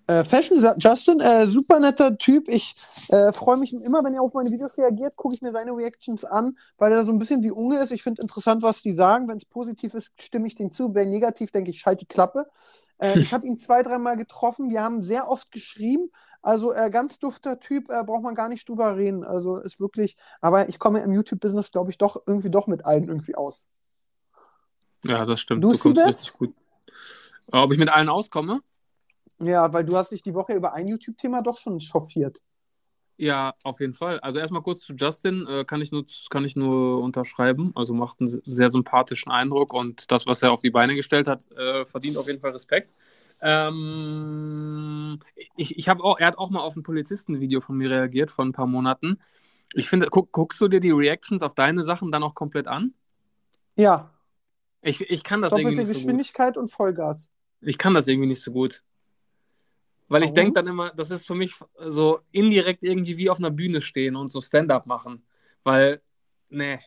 [0.06, 2.48] Äh, Fashion Justin, äh, super netter Typ.
[2.48, 2.74] Ich
[3.08, 6.24] äh, freue mich immer, wenn er auf meine Videos reagiert, gucke ich mir seine Reactions
[6.24, 7.90] an, weil er so ein bisschen wie Unge ist.
[7.90, 9.28] Ich finde interessant, was die sagen.
[9.28, 10.94] Wenn es positiv ist, stimme ich denen zu.
[10.94, 12.46] Wenn negativ, denke ich, schalt die Klappe.
[12.98, 14.68] Äh, ich habe ihn zwei, dreimal getroffen.
[14.68, 16.10] Wir haben sehr oft geschrieben.
[16.42, 19.24] Also äh, ganz dufter Typ, äh, braucht man gar nicht drüber reden.
[19.24, 23.08] Also ist wirklich, aber ich komme im YouTube-Business, glaube ich, doch irgendwie doch mit allen
[23.08, 23.64] irgendwie aus.
[25.02, 25.64] Ja, das stimmt.
[25.64, 26.54] Du, du kommst richtig gut.
[27.50, 28.60] Ob ich mit allen auskomme?
[29.40, 32.40] Ja, weil du hast dich die Woche über ein YouTube-Thema doch schon chauffiert.
[33.16, 34.18] Ja, auf jeden Fall.
[34.20, 37.70] Also erstmal kurz zu Justin, äh, kann, ich nur, kann ich nur unterschreiben.
[37.76, 41.50] Also macht einen sehr sympathischen Eindruck und das, was er auf die Beine gestellt hat,
[41.52, 42.90] äh, verdient auf jeden Fall Respekt.
[43.40, 45.20] Ähm,
[45.56, 48.44] ich, ich habe auch, er hat auch mal auf ein Polizistenvideo von mir reagiert vor
[48.44, 49.20] ein paar Monaten.
[49.74, 52.94] Ich finde, guck, guckst du dir die Reactions auf deine Sachen dann auch komplett an?
[53.76, 54.12] Ja.
[54.82, 56.64] Ich, ich kann das Doppelte irgendwie nicht Geschwindigkeit so gut.
[56.64, 57.30] und Vollgas.
[57.60, 58.82] Ich kann das irgendwie nicht so gut.
[60.08, 63.50] Weil ich denke dann immer, das ist für mich so indirekt irgendwie wie auf einer
[63.50, 65.24] Bühne stehen und so Stand-up machen.
[65.62, 66.02] Weil,
[66.50, 66.78] nee,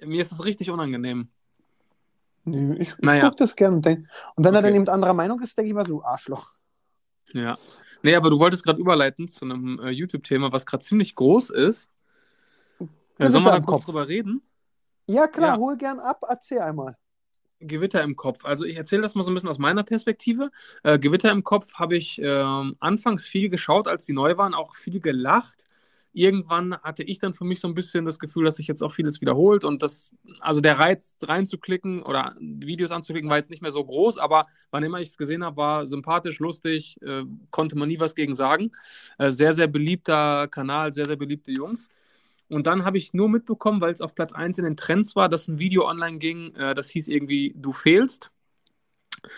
[0.00, 1.28] mir ist es richtig unangenehm.
[2.44, 3.24] Nee, ich, ich naja.
[3.24, 4.08] gucke das gerne und denke.
[4.34, 4.58] Und wenn okay.
[4.58, 6.46] er dann eben anderer Meinung ist, denke ich mal so, Arschloch.
[7.32, 7.56] Ja.
[8.02, 11.88] Nee, aber du wolltest gerade überleiten zu einem äh, YouTube-Thema, was gerade ziemlich groß ist.
[13.18, 14.42] Äh, sollen wir da kurz drüber reden?
[15.06, 15.56] Ja, klar, ja.
[15.56, 16.96] hol gern ab, erzähl einmal.
[17.66, 18.44] Gewitter im Kopf.
[18.44, 20.50] Also ich erzähle das mal so ein bisschen aus meiner Perspektive.
[20.82, 22.44] Äh, Gewitter im Kopf habe ich äh,
[22.80, 25.64] anfangs viel geschaut, als die neu waren, auch viel gelacht.
[26.14, 28.92] Irgendwann hatte ich dann für mich so ein bisschen das Gefühl, dass sich jetzt auch
[28.92, 30.10] vieles wiederholt und das,
[30.40, 34.82] also der Reiz reinzuklicken oder Videos anzuklicken war jetzt nicht mehr so groß, aber wann
[34.82, 38.72] immer ich es gesehen habe, war sympathisch, lustig, äh, konnte man nie was gegen sagen.
[39.16, 41.88] Äh, sehr, sehr beliebter Kanal, sehr, sehr beliebte Jungs.
[42.48, 45.28] Und dann habe ich nur mitbekommen, weil es auf Platz 1 in den Trends war,
[45.28, 48.30] dass ein Video online ging, äh, das hieß irgendwie Du fehlst.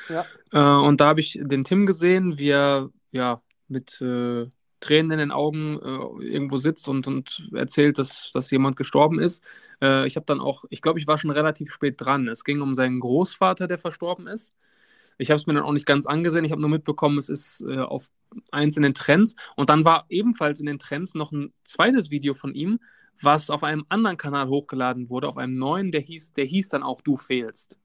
[0.08, 0.24] Ja.
[0.52, 3.38] Äh, und da habe ich den Tim gesehen, wie er ja
[3.68, 4.46] mit äh,
[4.80, 9.42] Tränen in den Augen äh, irgendwo sitzt und, und erzählt, dass, dass jemand gestorben ist.
[9.80, 12.28] Äh, ich habe dann auch, ich glaube, ich war schon relativ spät dran.
[12.28, 14.54] Es ging um seinen Großvater, der verstorben ist.
[15.18, 16.44] Ich habe es mir dann auch nicht ganz angesehen.
[16.44, 18.10] Ich habe nur mitbekommen, es ist äh, auf
[18.50, 19.36] eins in den Trends.
[19.56, 22.80] Und dann war ebenfalls in den Trends noch ein zweites Video von ihm,
[23.20, 26.82] was auf einem anderen Kanal hochgeladen wurde, auf einem neuen, der hieß, der hieß dann
[26.82, 27.78] auch Du fehlst.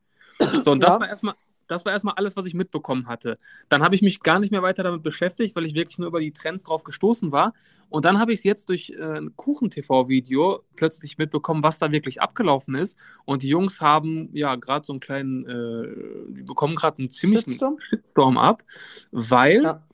[0.63, 0.99] So, und das ja.
[0.99, 1.35] war erstmal.
[1.69, 3.37] Das war erstmal alles, was ich mitbekommen hatte.
[3.69, 6.19] Dann habe ich mich gar nicht mehr weiter damit beschäftigt, weil ich wirklich nur über
[6.19, 7.53] die Trends drauf gestoßen war.
[7.89, 12.21] Und dann habe ich es jetzt durch äh, ein Kuchen-TV-Video plötzlich mitbekommen, was da wirklich
[12.21, 12.97] abgelaufen ist.
[13.23, 17.51] Und die Jungs haben ja gerade so einen kleinen, äh, die bekommen gerade einen ziemlichen
[17.51, 18.63] Shitstorm, Shitstorm ab,
[19.11, 19.87] weil ja.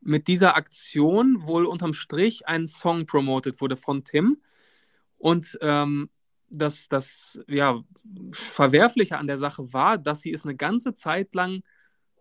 [0.00, 4.38] mit dieser Aktion wohl unterm Strich ein Song promotet wurde von Tim
[5.18, 6.08] und ähm,
[6.50, 7.80] das, das ja,
[8.32, 11.62] Verwerfliche an der Sache war, dass sie es eine ganze Zeit lang,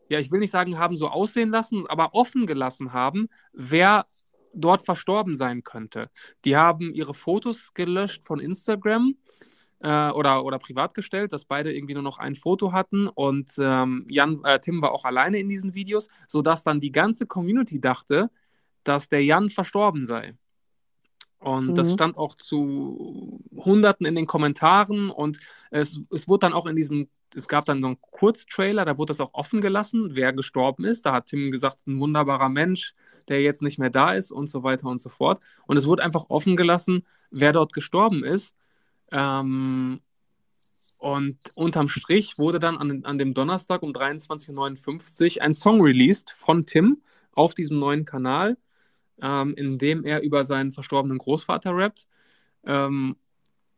[0.07, 4.05] ja, ich will nicht sagen, haben so aussehen lassen, aber offen gelassen haben, wer
[4.53, 6.09] dort verstorben sein könnte.
[6.45, 9.15] Die haben ihre Fotos gelöscht von Instagram
[9.79, 14.05] äh, oder, oder privat gestellt, dass beide irgendwie nur noch ein Foto hatten und ähm,
[14.09, 18.29] Jan, äh, Tim war auch alleine in diesen Videos, sodass dann die ganze Community dachte,
[18.83, 20.35] dass der Jan verstorben sei.
[21.39, 21.75] Und mhm.
[21.75, 25.39] das stand auch zu Hunderten in den Kommentaren und
[25.71, 29.11] es, es wurde dann auch in diesem, es gab dann so einen Kurztrailer, da wurde
[29.11, 31.05] das auch offen gelassen, wer gestorben ist.
[31.05, 32.93] Da hat Tim gesagt, ein wunderbarer Mensch,
[33.29, 35.39] der jetzt nicht mehr da ist und so weiter und so fort.
[35.65, 38.55] Und es wurde einfach offen gelassen, wer dort gestorben ist.
[39.11, 40.01] Ähm,
[40.97, 46.31] und unterm Strich wurde dann an, an dem Donnerstag um 23.59 Uhr ein Song released
[46.31, 48.57] von Tim auf diesem neuen Kanal
[49.21, 52.07] ähm, in dem er über seinen verstorbenen Großvater rappt.
[52.65, 53.15] Ähm,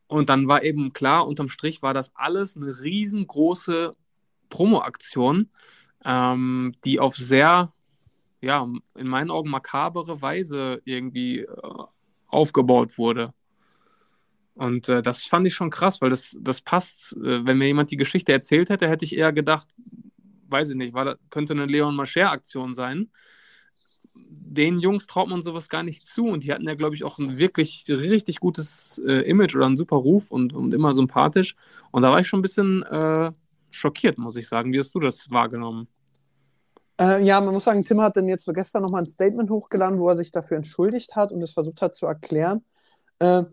[0.06, 3.92] und dann war eben klar, unterm Strich war das alles eine riesengroße
[4.50, 5.48] Promo-Aktion,
[6.04, 7.72] ähm, die auf sehr,
[8.40, 11.48] ja, in meinen Augen makabere Weise irgendwie äh,
[12.26, 13.32] aufgebaut wurde.
[14.54, 17.16] Und äh, das fand ich schon krass, weil das, das passt.
[17.16, 19.68] Äh, wenn mir jemand die Geschichte erzählt hätte, hätte ich eher gedacht,
[20.48, 23.10] weiß ich nicht, war, könnte eine Leon Mascher-Aktion sein
[24.14, 27.18] den Jungs traut man sowas gar nicht zu und die hatten ja, glaube ich, auch
[27.18, 31.56] ein wirklich richtig gutes äh, Image oder einen super Ruf und, und immer sympathisch.
[31.90, 33.32] Und da war ich schon ein bisschen äh,
[33.70, 34.72] schockiert, muss ich sagen.
[34.72, 35.88] Wie hast du das wahrgenommen?
[37.00, 40.08] Äh, ja, man muss sagen, Tim hat dann jetzt gestern nochmal ein Statement hochgeladen, wo
[40.08, 42.62] er sich dafür entschuldigt hat und es versucht hat zu erklären.
[43.18, 43.44] Äh,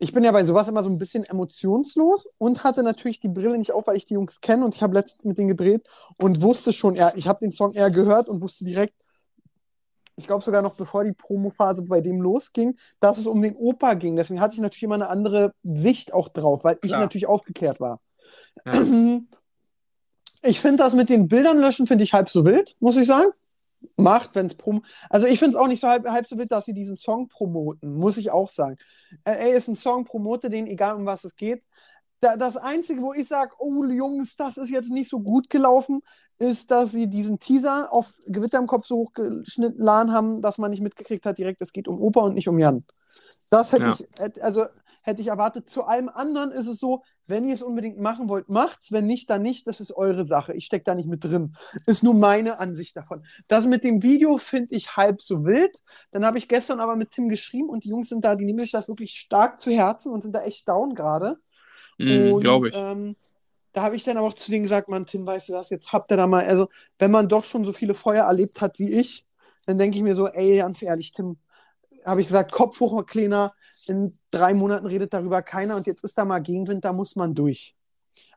[0.00, 3.58] ich bin ja bei sowas immer so ein bisschen emotionslos und hatte natürlich die Brille
[3.58, 5.82] nicht auf, weil ich die Jungs kenne und ich habe letztens mit denen gedreht
[6.16, 8.94] und wusste schon, ja, ich habe den Song eher gehört und wusste direkt,
[10.18, 13.94] ich glaube sogar noch bevor die Promophase bei dem losging, dass es um den Opa
[13.94, 14.16] ging.
[14.16, 18.00] Deswegen hatte ich natürlich immer eine andere Sicht auch drauf, weil ich natürlich aufgeklärt war.
[18.66, 18.72] Ja.
[20.42, 23.32] Ich finde das mit den Bildern löschen, finde ich halb so wild, muss ich sagen.
[23.96, 24.82] Macht, wenn es Promo.
[25.10, 27.26] Also ich finde es auch nicht so halb, halb so wild, dass sie diesen Song
[27.26, 28.76] promoten, muss ich auch sagen.
[29.24, 31.64] Äh, ey, ist ein Song, promote den, egal um was es geht.
[32.20, 36.00] Da, das Einzige, wo ich sage, oh Jungs, das ist jetzt nicht so gut gelaufen,
[36.38, 40.82] ist, dass sie diesen Teaser auf Gewitter im Kopf so hochgeschnitten haben, dass man nicht
[40.82, 42.84] mitgekriegt hat, direkt, es geht um Opa und nicht um Jan.
[43.50, 43.96] Das hätte ja.
[43.98, 44.64] ich, also
[45.02, 45.68] hätte ich erwartet.
[45.68, 48.92] Zu allem anderen ist es so, wenn ihr es unbedingt machen wollt, macht's.
[48.92, 49.66] Wenn nicht, dann nicht.
[49.66, 50.54] Das ist eure Sache.
[50.54, 51.56] Ich stecke da nicht mit drin.
[51.86, 53.24] Ist nur meine Ansicht davon.
[53.48, 55.82] Das mit dem Video finde ich halb so wild.
[56.10, 58.60] Dann habe ich gestern aber mit Tim geschrieben und die Jungs sind da, die nehmen
[58.60, 61.38] sich das wirklich stark zu Herzen und sind da echt down gerade.
[61.98, 62.74] Mm, Glaube ich.
[62.76, 63.16] Ähm,
[63.72, 66.10] da habe ich dann auch zu denen gesagt, Mann, Tim, weißt du was, jetzt habt
[66.10, 66.68] ihr da mal, also
[66.98, 69.26] wenn man doch schon so viele Feuer erlebt hat wie ich,
[69.66, 71.36] dann denke ich mir so, ey, ganz ehrlich, Tim,
[72.04, 73.54] habe ich gesagt, Kopf hoch, Kleiner,
[73.86, 77.34] in drei Monaten redet darüber keiner und jetzt ist da mal Gegenwind, da muss man
[77.34, 77.74] durch.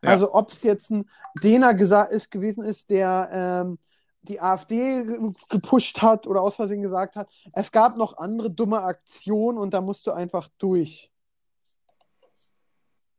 [0.03, 0.09] Ja.
[0.09, 1.09] Also ob es jetzt ein
[1.41, 3.79] Dena ist, gewesen ist, der ähm,
[4.23, 5.03] die AfD
[5.49, 9.81] gepusht hat oder aus Versehen gesagt hat, es gab noch andere dumme Aktionen und da
[9.81, 11.09] musst du einfach durch.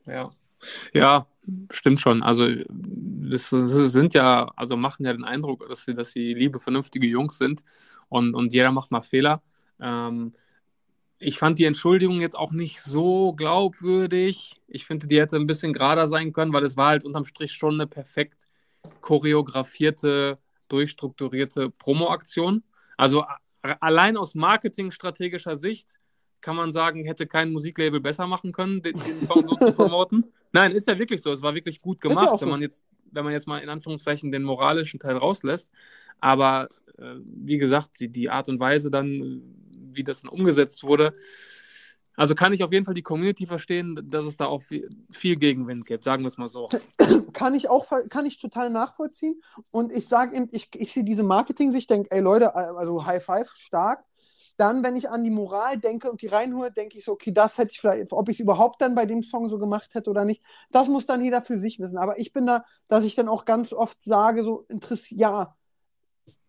[0.07, 0.31] Ja.
[0.93, 1.27] Ja,
[1.71, 2.23] stimmt schon.
[2.23, 6.61] Also, das, das, sind ja, also machen ja den Eindruck, dass sie, dass sie liebe,
[6.61, 7.65] vernünftige Jungs sind
[8.09, 9.43] und, und jeder macht mal Fehler.
[9.81, 10.35] Ähm,
[11.19, 14.61] ich fand die Entschuldigung jetzt auch nicht so glaubwürdig.
[14.67, 17.53] Ich finde, die hätte ein bisschen gerader sein können, weil es war halt unterm Strich
[17.53, 18.49] schon eine perfekt
[19.01, 20.37] choreografierte,
[20.69, 22.65] durchstrukturierte Promo-Aktion.
[22.97, 23.25] Also
[23.63, 26.01] allein aus marketingstrategischer Sicht
[26.43, 30.27] kann man sagen, hätte kein Musiklabel besser machen können, den, den Song so zu promoten.
[30.53, 31.31] Nein, ist ja wirklich so.
[31.33, 32.43] Es war wirklich gut gemacht, ja so.
[32.43, 35.71] wenn man jetzt, wenn man jetzt mal in Anführungszeichen den moralischen Teil rauslässt.
[36.21, 36.69] Aber
[36.99, 39.43] äh, wie gesagt, die, die Art und Weise dann,
[39.93, 41.15] wie das dann umgesetzt wurde,
[42.17, 45.87] also kann ich auf jeden Fall die Community verstehen, dass es da auch viel, Gegenwind
[45.87, 46.69] gibt, sagen wir es mal so.
[47.33, 49.41] Kann ich auch, kann ich total nachvollziehen.
[49.71, 53.51] Und ich sage eben, ich, ich sehe diese Marketing-Sicht, denke, ey Leute, also High Five,
[53.57, 54.05] stark.
[54.57, 57.59] Dann, wenn ich an die Moral denke und die reinhole, denke ich so, okay, das
[57.59, 60.25] hätte ich vielleicht, ob ich es überhaupt dann bei dem Song so gemacht hätte oder
[60.25, 61.99] nicht, das muss dann jeder für sich wissen.
[61.99, 65.57] Aber ich bin da, dass ich dann auch ganz oft sage, so interessiert, ja,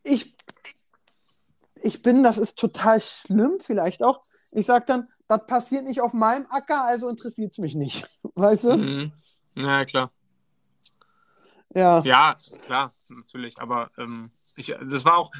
[0.04, 0.36] ich,
[1.82, 4.20] ich bin, das ist total schlimm, vielleicht auch.
[4.52, 8.06] Ich sage dann, das passiert nicht auf meinem Acker, also interessiert es mich nicht.
[8.36, 8.78] Weißt du?
[8.78, 9.14] Mhm.
[9.56, 10.12] Ja, klar.
[11.76, 12.02] Ja.
[12.02, 13.60] Ja, klar, natürlich.
[13.60, 15.32] Aber ähm, ich, das war auch,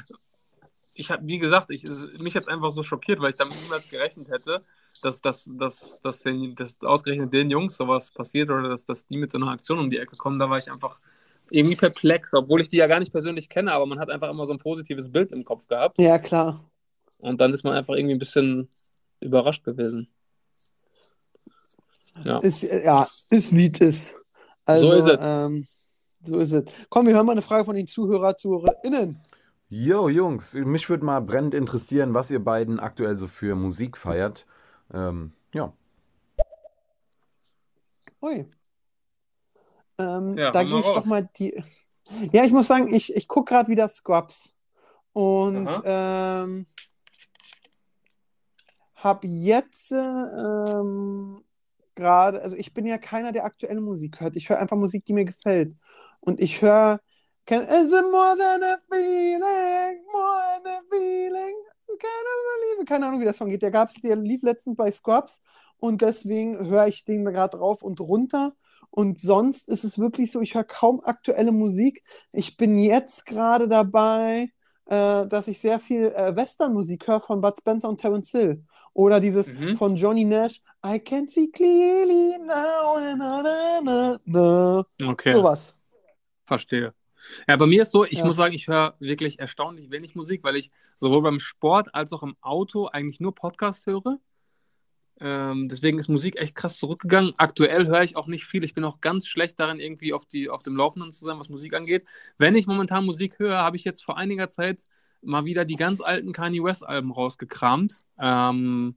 [0.94, 1.84] ich habe, wie gesagt, ich,
[2.18, 4.64] mich jetzt einfach so schockiert, weil ich damit niemals gerechnet hätte,
[5.02, 9.16] dass, dass, dass, dass, den, dass ausgerechnet den Jungs sowas passiert oder dass, dass die
[9.16, 10.38] mit so einer Aktion um die Ecke kommen.
[10.38, 10.98] Da war ich einfach
[11.50, 14.46] irgendwie perplex, obwohl ich die ja gar nicht persönlich kenne, aber man hat einfach immer
[14.46, 16.00] so ein positives Bild im Kopf gehabt.
[16.00, 16.60] Ja, klar.
[17.18, 18.68] Und dann ist man einfach irgendwie ein bisschen
[19.20, 20.08] überrascht gewesen.
[22.24, 24.16] Ja, ist, ja, ist wie es ist.
[24.64, 25.18] Also, so ist es.
[25.20, 25.66] Ähm,
[26.22, 26.64] so ist es.
[26.88, 29.20] Komm, wir hören mal eine Frage von den Zuhörer, ZuhörerInnen.
[29.76, 34.46] Jo, Jungs, mich würde mal brennend interessieren, was ihr beiden aktuell so für Musik feiert.
[34.92, 35.72] Ähm, ja.
[38.22, 38.48] Ui.
[39.98, 40.94] Ähm, ja, da gehe ich raus.
[40.94, 41.60] doch mal die.
[42.32, 44.54] Ja, ich muss sagen, ich, ich gucke gerade wieder Scrubs.
[45.12, 46.66] Und ähm,
[48.94, 51.42] habe jetzt ähm,
[51.96, 54.36] gerade, also ich bin ja keiner, der aktuelle Musik hört.
[54.36, 55.74] Ich höre einfach Musik, die mir gefällt.
[56.20, 57.00] Und ich höre,
[57.46, 61.54] can, is it more than a feeling, more than a feeling,
[61.98, 63.62] keine, keine Ahnung, wie der Song geht.
[63.62, 65.40] Der, gab's, der lief letztens bei Scrubs
[65.78, 68.54] und deswegen höre ich den gerade rauf und runter.
[68.90, 72.04] Und sonst ist es wirklich so, ich höre kaum aktuelle Musik.
[72.32, 74.50] Ich bin jetzt gerade dabei,
[74.86, 78.64] äh, dass ich sehr viel äh, Western-Musik höre von Bud Spencer und Terence Hill.
[78.92, 79.76] Oder dieses mhm.
[79.76, 83.00] von Johnny Nash, I can see clearly now.
[83.16, 85.32] Na, na, na, Okay.
[85.32, 85.74] Sowas.
[86.46, 86.94] Verstehe.
[87.48, 88.24] Ja, bei mir ist so, ich ja.
[88.24, 90.70] muss sagen, ich höre wirklich erstaunlich wenig Musik, weil ich
[91.00, 94.18] sowohl beim Sport als auch im Auto eigentlich nur Podcast höre.
[95.20, 97.34] Ähm, deswegen ist Musik echt krass zurückgegangen.
[97.36, 98.64] Aktuell höre ich auch nicht viel.
[98.64, 101.48] Ich bin auch ganz schlecht darin, irgendwie auf, die, auf dem Laufenden zu sein, was
[101.48, 102.04] Musik angeht.
[102.36, 104.86] Wenn ich momentan Musik höre, habe ich jetzt vor einiger Zeit
[105.22, 108.00] mal wieder die ganz alten Kanye West-Alben rausgekramt.
[108.18, 108.96] Ähm,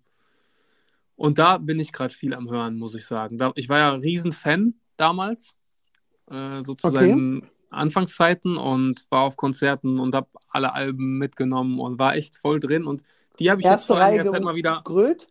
[1.15, 3.38] und da bin ich gerade viel am Hören, muss ich sagen.
[3.38, 5.61] Da, ich war ja ein Riesenfan damals,
[6.30, 7.41] äh, so zu okay.
[7.70, 12.86] Anfangszeiten und war auf Konzerten und habe alle Alben mitgenommen und war echt voll drin.
[12.86, 13.03] Und
[13.39, 14.82] die habe ich Erste jetzt vor einiger Zeit mal wieder.
[14.84, 15.28] Grölt?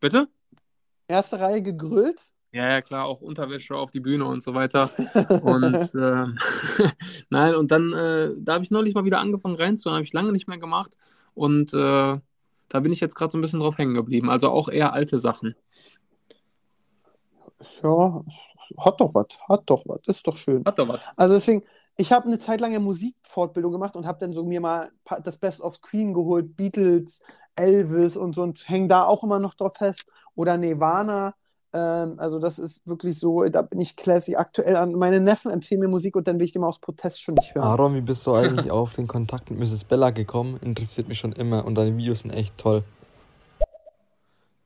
[0.00, 0.28] Bitte?
[1.06, 2.20] Erste Reihe gegrölt?
[2.52, 4.90] Ja, ja, klar, auch Unterwäsche auf die Bühne und so weiter.
[5.42, 6.88] und äh,
[7.30, 10.32] nein, und dann, äh, da habe ich neulich mal wieder angefangen reinzuhören, habe ich lange
[10.32, 10.96] nicht mehr gemacht.
[11.34, 12.18] Und äh,
[12.68, 14.30] da bin ich jetzt gerade so ein bisschen drauf hängen geblieben.
[14.30, 15.54] Also auch eher alte Sachen.
[17.82, 18.24] Ja,
[18.78, 20.64] hat doch was, hat doch was, ist doch schön.
[20.64, 21.00] Hat doch was.
[21.16, 21.62] Also deswegen,
[21.96, 24.90] ich habe eine Zeit lang ja Musikfortbildung gemacht und habe dann so mir mal
[25.24, 27.22] das Best of Queen geholt, Beatles,
[27.56, 30.04] Elvis und so und hänge da auch immer noch drauf fest.
[30.34, 31.34] Oder Nirvana.
[31.72, 34.92] Ähm, also das ist wirklich so, da bin ich classy aktuell an.
[34.92, 37.54] Meine Neffen empfehlen mir Musik und dann will ich die mal aus Protest schon nicht
[37.54, 37.64] hören.
[37.66, 39.84] Aaron, wie bist du eigentlich auf den Kontakt mit Mrs.
[39.84, 40.58] Bella gekommen?
[40.62, 42.84] Interessiert mich schon immer und deine Videos sind echt toll.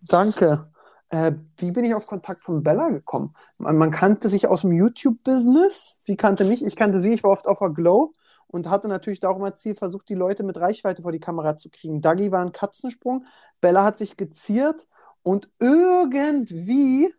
[0.02, 0.66] Danke.
[1.12, 3.34] Äh, wie bin ich auf Kontakt von Bella gekommen?
[3.58, 5.98] Man, man kannte sich aus dem YouTube-Business.
[6.00, 7.12] Sie kannte mich, ich kannte sie.
[7.12, 8.14] Ich war oft auf der Glow
[8.46, 11.58] und hatte natürlich da auch immer Ziel, versucht, die Leute mit Reichweite vor die Kamera
[11.58, 12.00] zu kriegen.
[12.00, 13.26] Dagi war ein Katzensprung.
[13.60, 14.86] Bella hat sich geziert
[15.22, 17.12] und irgendwie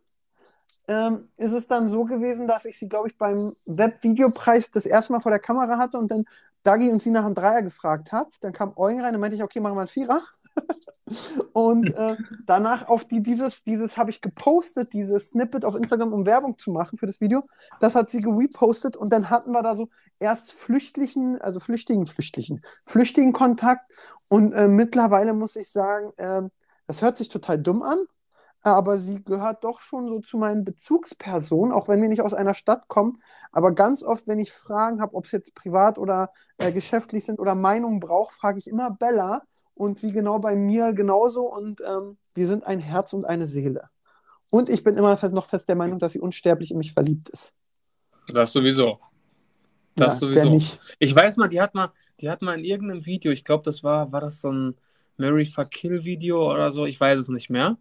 [0.87, 5.13] ähm, ist es dann so gewesen, dass ich sie, glaube ich, beim Webvideopreis das erste
[5.13, 6.25] Mal vor der Kamera hatte und dann
[6.63, 8.31] Dagi und sie nach einem Dreier gefragt habe.
[8.41, 10.21] Dann kam Eugen rein, dann meinte ich, okay, machen wir einen Vierer.
[11.53, 16.25] und äh, danach auf die, dieses, dieses habe ich gepostet, dieses Snippet auf Instagram, um
[16.25, 17.43] Werbung zu machen für das Video.
[17.79, 19.89] Das hat sie gerepostet und dann hatten wir da so
[20.19, 23.91] erst Flüchtlichen, also Flüchtigen, Flüchtlichen, Flüchtigen Kontakt
[24.27, 26.41] und äh, mittlerweile muss ich sagen, äh,
[26.87, 27.97] das hört sich total dumm an,
[28.61, 32.53] aber sie gehört doch schon so zu meinen Bezugspersonen, auch wenn wir nicht aus einer
[32.53, 33.21] Stadt kommen.
[33.51, 37.39] Aber ganz oft, wenn ich Fragen habe, ob es jetzt privat oder äh, geschäftlich sind
[37.39, 39.41] oder Meinungen brauche, frage ich immer Bella
[39.75, 41.43] und sie genau bei mir genauso.
[41.43, 43.89] Und ähm, wir sind ein Herz und eine Seele.
[44.49, 47.53] Und ich bin immer noch fest der Meinung, dass sie unsterblich in mich verliebt ist.
[48.27, 48.99] Das sowieso.
[49.95, 50.49] Das ja, sowieso.
[50.49, 50.79] Nicht.
[50.99, 53.83] Ich weiß mal, die hat mal, die hat mal in irgendeinem Video, ich glaube, das
[53.83, 54.75] war, war das so ein
[55.17, 57.77] Mary Fuck Kill Video oder so, ich weiß es nicht mehr.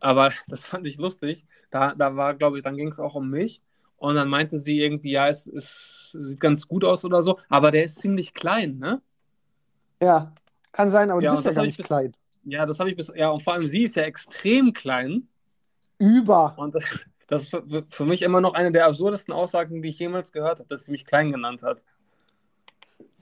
[0.00, 1.46] Aber das fand ich lustig.
[1.70, 3.62] Da, da war, glaube ich, dann ging es auch um mich.
[3.96, 7.70] Und dann meinte sie irgendwie, ja, es, es sieht ganz gut aus oder so, aber
[7.70, 9.00] der ist ziemlich klein, ne?
[10.02, 10.34] Ja,
[10.72, 12.16] kann sein, aber ja, du bist ja gar nicht bis, klein.
[12.44, 15.28] Ja, das habe ich bis, ja, und vor allem sie ist ja extrem klein.
[15.98, 16.54] Über.
[16.56, 16.84] Und das,
[17.28, 17.56] das ist
[17.88, 20.90] für, mich immer noch eine der absurdesten Aussagen, die ich jemals gehört habe, dass sie
[20.90, 21.82] mich klein genannt hat.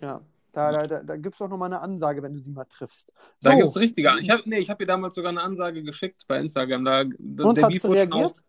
[0.00, 0.22] Ja,
[0.52, 3.12] da, da, da, da gibt es auch nochmal eine Ansage, wenn du sie mal triffst.
[3.40, 3.50] So.
[3.50, 4.12] Da gibt es richtige.
[4.20, 6.84] Ich habe nee, hab ihr damals sogar eine Ansage geschickt bei Instagram.
[6.84, 8.24] Da, Und der hat sie reagiert?
[8.24, 8.42] Aus...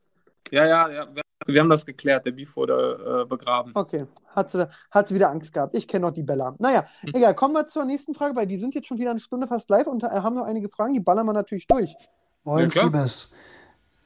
[0.52, 1.08] Ja, ja, ja.
[1.46, 2.26] Wir haben das geklärt.
[2.26, 3.72] Der Beef wurde äh, begraben.
[3.76, 4.06] Okay.
[4.36, 5.76] Hat sie, hat sie wieder Angst gehabt.
[5.76, 6.56] Ich kenne noch die Bella.
[6.60, 7.14] Naja, hm.
[7.16, 7.36] egal.
[7.36, 9.88] Kommen wir zur nächsten Frage, weil die sind jetzt schon wieder eine Stunde fast live
[9.88, 10.94] und haben noch einige Fragen.
[10.94, 11.96] Die ballern wir natürlich durch.
[12.44, 13.30] Moin, ja, Siebes.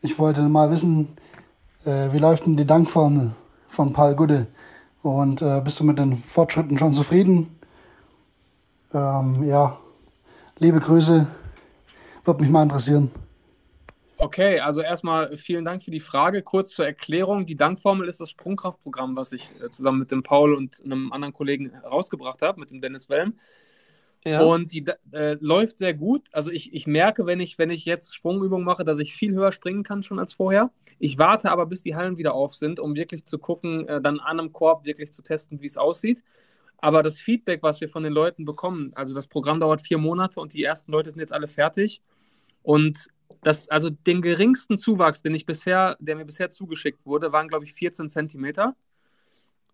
[0.01, 1.17] Ich wollte mal wissen,
[1.85, 3.31] äh, wie läuft denn die Dankformel
[3.67, 4.47] von Paul Gude?
[5.01, 7.59] Und äh, bist du mit den Fortschritten schon zufrieden?
[8.93, 9.77] Ähm, ja,
[10.57, 11.27] liebe Grüße,
[12.23, 13.11] würde mich mal interessieren.
[14.17, 16.41] Okay, also erstmal vielen Dank für die Frage.
[16.41, 17.45] Kurz zur Erklärung.
[17.45, 21.33] Die Dankformel ist das Sprungkraftprogramm, was ich äh, zusammen mit dem Paul und einem anderen
[21.33, 23.35] Kollegen herausgebracht habe, mit dem Dennis Wellm.
[24.23, 24.41] Ja.
[24.41, 26.27] Und die äh, läuft sehr gut.
[26.31, 29.51] Also ich, ich merke, wenn ich, wenn ich jetzt Sprungübungen mache, dass ich viel höher
[29.51, 30.71] springen kann schon als vorher.
[30.97, 34.19] Ich warte aber, bis die Hallen wieder auf sind, um wirklich zu gucken, äh, dann
[34.19, 36.23] an einem Korb wirklich zu testen, wie es aussieht.
[36.77, 40.39] Aber das Feedback, was wir von den Leuten bekommen, also das Programm dauert vier Monate
[40.39, 42.01] und die ersten Leute sind jetzt alle fertig.
[42.63, 43.09] Und
[43.45, 47.63] das, also den geringsten Zuwachs, den ich bisher, der mir bisher zugeschickt wurde, waren, glaube
[47.63, 48.75] ich, 14 Zentimeter.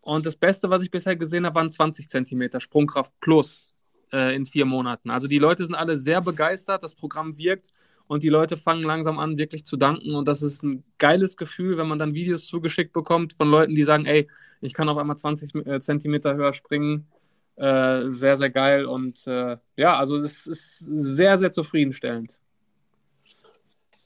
[0.01, 3.73] Und das Beste, was ich bisher gesehen habe, waren 20 Zentimeter Sprungkraft plus
[4.11, 5.09] äh, in vier Monaten.
[5.09, 7.71] Also die Leute sind alle sehr begeistert, das Programm wirkt
[8.07, 10.15] und die Leute fangen langsam an, wirklich zu danken.
[10.15, 13.85] Und das ist ein geiles Gefühl, wenn man dann Videos zugeschickt bekommt von Leuten, die
[13.85, 14.27] sagen, ey,
[14.59, 17.07] ich kann auf einmal 20 äh, Zentimeter höher springen.
[17.55, 18.85] Äh, sehr, sehr geil.
[18.85, 22.41] Und äh, ja, also es ist sehr, sehr zufriedenstellend.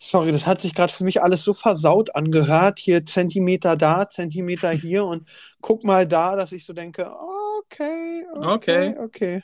[0.05, 2.77] Sorry, das hat sich gerade für mich alles so versaut angehört.
[2.77, 5.27] Hier Zentimeter da, Zentimeter hier und
[5.61, 7.11] guck mal da, dass ich so denke,
[7.57, 8.99] okay, okay, okay.
[8.99, 9.43] okay.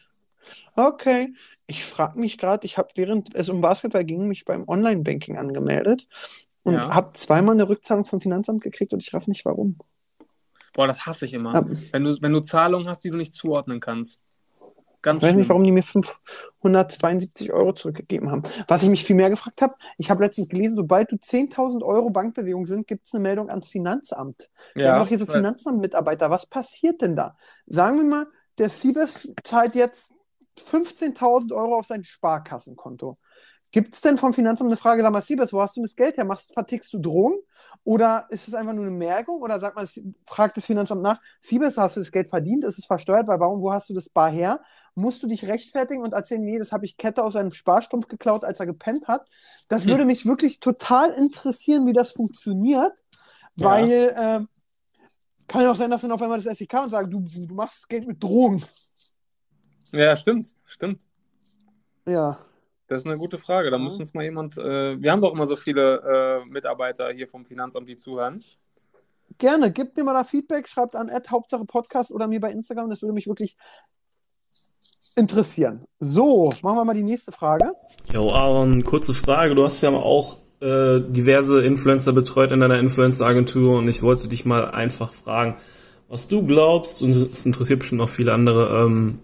[0.75, 1.33] Okay.
[1.65, 6.07] Ich frage mich gerade, ich habe während es um Basketball ging, mich beim Online-Banking angemeldet
[6.61, 6.93] und ja.
[6.93, 9.75] habe zweimal eine Rückzahlung vom Finanzamt gekriegt und ich raff nicht warum.
[10.73, 11.55] Boah, das hasse ich immer.
[11.55, 11.65] Ja.
[11.91, 14.19] Wenn, du, wenn du Zahlungen hast, die du nicht zuordnen kannst.
[15.01, 15.39] Ganz ich weiß schlimm.
[15.39, 18.43] nicht, warum die mir 572 Euro zurückgegeben haben.
[18.67, 22.09] Was ich mich viel mehr gefragt habe, ich habe letztens gelesen, sobald du 10.000 Euro
[22.09, 24.49] Bankbewegung sind, gibt es eine Meldung ans Finanzamt.
[24.75, 26.29] Wir ja, haben doch hier so Finanzamt-Mitarbeiter.
[26.29, 27.35] Was passiert denn da?
[27.65, 28.27] Sagen wir mal,
[28.57, 30.13] der Siebes zahlt jetzt
[30.59, 33.17] 15.000 Euro auf sein Sparkassenkonto.
[33.71, 36.17] Gibt es denn vom Finanzamt eine Frage, sag mal, Siebes, wo hast du das Geld
[36.17, 36.25] her?
[36.25, 37.37] Machst, vertickst du Drogen?
[37.85, 39.41] Oder ist es einfach nur eine Merkung?
[39.41, 39.87] Oder sagt man,
[40.27, 42.65] fragt das Finanzamt nach, Siebes, hast du das Geld verdient?
[42.65, 43.27] Ist es versteuert?
[43.27, 44.59] Weil warum, wo hast du das bar her?
[44.95, 48.43] Musst du dich rechtfertigen und erzählen, nee, das habe ich Kette aus seinem Sparstrumpf geklaut,
[48.43, 49.25] als er gepennt hat?
[49.69, 52.91] Das würde mich wirklich total interessieren, wie das funktioniert,
[53.55, 53.65] ja.
[53.65, 54.39] weil äh,
[55.47, 57.83] kann ja auch sein, dass dann auf einmal das SEK und sagt, du, du machst
[57.83, 58.63] das Geld mit Drogen.
[59.91, 61.01] Ja, stimmt, stimmt.
[62.05, 62.37] Ja.
[62.87, 63.71] Das ist eine gute Frage.
[63.71, 64.57] Da muss uns mal jemand.
[64.57, 68.43] Äh, wir haben doch immer so viele äh, Mitarbeiter hier vom Finanzamt, die zuhören.
[69.37, 72.89] Gerne, gebt mir mal da Feedback, schreibt an Hauptsache Podcast oder mir bei Instagram.
[72.89, 73.55] Das würde mich wirklich
[75.15, 75.81] interessieren.
[75.99, 77.73] So, machen wir mal die nächste Frage.
[78.13, 79.55] Jo, Aaron, kurze Frage.
[79.55, 84.45] Du hast ja auch äh, diverse Influencer betreut in deiner Influencer-Agentur und ich wollte dich
[84.45, 85.55] mal einfach fragen,
[86.07, 89.19] was du glaubst, und es interessiert bestimmt auch viele andere, ähm,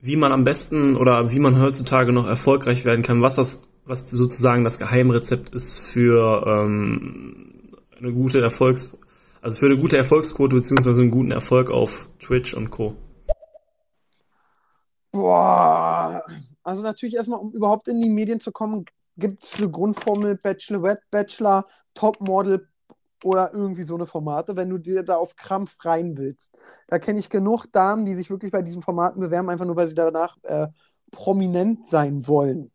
[0.00, 4.08] wie man am besten oder wie man heutzutage noch erfolgreich werden kann, was das, was
[4.10, 7.50] sozusagen das Geheimrezept ist für ähm,
[7.98, 8.96] eine gute Erfolgs,
[9.42, 12.96] also für eine gute Erfolgsquote beziehungsweise einen guten Erfolg auf Twitch und Co.
[15.12, 16.22] Boah,
[16.62, 18.84] also natürlich erstmal, um überhaupt in die Medien zu kommen,
[19.16, 22.70] gibt es eine Grundformel Bachelorette, Bachelor, Topmodel,
[23.24, 26.58] oder irgendwie so eine Formate, wenn du dir da auf Krampf rein willst.
[26.88, 29.88] Da kenne ich genug Damen, die sich wirklich bei diesen Formaten bewerben, einfach nur, weil
[29.88, 30.68] sie danach äh,
[31.10, 32.70] prominent sein wollen.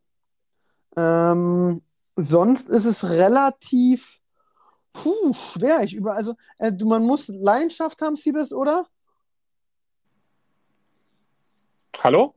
[0.95, 1.81] Ähm,
[2.15, 4.19] sonst ist es relativ
[4.93, 5.83] puh, schwer.
[5.83, 8.85] Ich über, also, äh, du, man muss Leidenschaft haben, Siebes, oder?
[12.03, 12.33] Hallo?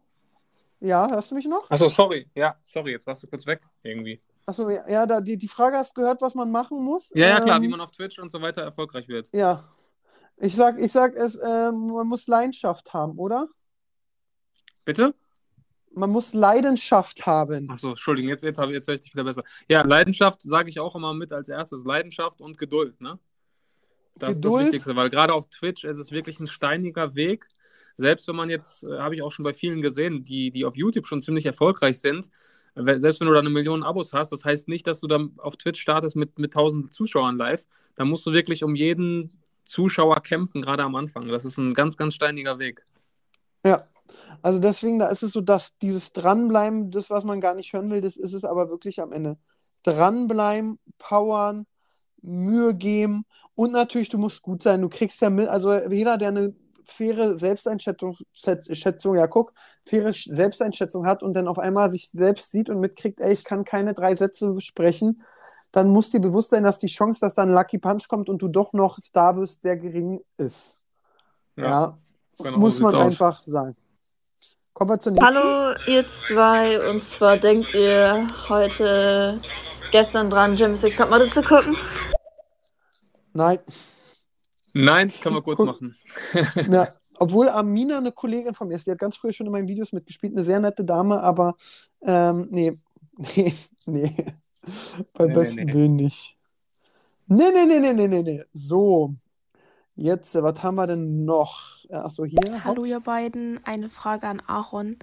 [0.81, 1.69] Ja, hörst du mich noch?
[1.71, 2.29] Achso, sorry.
[2.35, 4.21] Ja, sorry, jetzt warst du kurz weg irgendwie.
[4.47, 7.13] Achso, ja, da, die, die Frage hast du gehört, was man machen muss.
[7.15, 9.29] Ja, ja, klar, ähm, wie man auf Twitch und so weiter erfolgreich wird.
[9.33, 9.65] Ja.
[10.37, 13.49] Ich sag, ich sag es, äh, man muss Leidenschaft haben, oder?
[14.85, 15.15] Bitte?
[15.93, 17.69] Man muss Leidenschaft haben.
[17.71, 19.43] Achso, Entschuldigung, jetzt, jetzt, jetzt höre ich dich wieder besser.
[19.69, 21.85] Ja, Leidenschaft sage ich auch immer mit als erstes.
[21.85, 23.19] Leidenschaft und Geduld, ne?
[24.15, 24.37] Das Geduld.
[24.37, 27.49] ist das Wichtigste, weil gerade auf Twitch ist es wirklich ein steiniger Weg
[27.99, 30.77] selbst wenn man jetzt, äh, habe ich auch schon bei vielen gesehen, die, die auf
[30.77, 32.31] YouTube schon ziemlich erfolgreich sind,
[32.75, 35.57] selbst wenn du da eine Million Abos hast, das heißt nicht, dass du dann auf
[35.57, 37.67] Twitch startest mit, mit 1000 Zuschauern live.
[37.97, 41.27] Da musst du wirklich um jeden Zuschauer kämpfen, gerade am Anfang.
[41.27, 42.85] Das ist ein ganz, ganz steiniger Weg.
[43.67, 43.89] Ja,
[44.43, 47.91] also deswegen, da ist es so, dass dieses Dranbleiben, das, was man gar nicht hören
[47.91, 49.39] will, das ist es aber wirklich am Ende.
[49.83, 51.67] Dranbleiben, powern,
[52.23, 53.25] Mühe geben
[53.55, 54.83] und natürlich, du musst gut sein.
[54.83, 56.55] Du kriegst ja mit, also jeder, der eine
[56.91, 59.53] faire Selbsteinschätzung, Schätzung, ja guck,
[59.85, 63.65] faire Selbsteinschätzung hat und dann auf einmal sich selbst sieht und mitkriegt, ey, ich kann
[63.65, 65.23] keine drei Sätze sprechen,
[65.73, 68.41] dann muss dir bewusst sein, dass die Chance, dass da ein Lucky Punch kommt und
[68.41, 70.83] du doch noch Star wirst, sehr gering ist.
[71.57, 71.99] Ja, ja
[72.39, 73.45] genau, muss man einfach aus.
[73.45, 73.77] sagen.
[74.73, 75.37] Kommen wir zur nächsten.
[75.37, 76.89] Hallo, ihr zwei.
[76.89, 79.39] Und zwar denkt ihr heute
[79.91, 81.77] gestern dran, Jim Six Top Model zu gucken?
[83.33, 83.59] Nein.
[84.75, 85.97] Nein, können wir kurz machen.
[86.71, 86.89] ja,
[87.19, 89.93] obwohl Amina eine Kollegin von mir ist, die hat ganz früher schon in meinen Videos
[89.93, 91.57] mitgespielt, eine sehr nette Dame, aber
[92.03, 92.77] ähm, nee,
[93.17, 93.53] nee,
[93.87, 94.15] nee.
[95.15, 95.73] Beim nee, besten nee.
[95.73, 96.37] Willen nicht.
[97.27, 98.45] Nee, nee, nee, nee, nee, nee, nee.
[98.53, 99.15] So.
[99.97, 101.85] Jetzt, äh, was haben wir denn noch?
[101.89, 102.65] Äh, Achso, hier.
[102.65, 103.61] Hallo, ihr beiden.
[103.65, 104.97] Eine Frage an Aaron.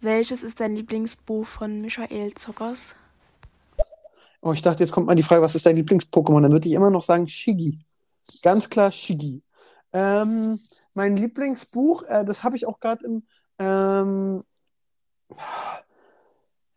[0.00, 2.94] Welches ist dein Lieblingsbuch von Michael Zuckers?
[4.42, 6.42] Oh, ich dachte, jetzt kommt mal die Frage, was ist dein Lieblings-Pokémon?
[6.42, 7.78] Dann würde ich immer noch sagen Shiggy.
[8.42, 9.42] Ganz klar Shiggy.
[9.92, 10.58] Ähm,
[10.94, 13.26] mein Lieblingsbuch, äh, das habe ich auch gerade im.
[13.58, 14.42] Ähm,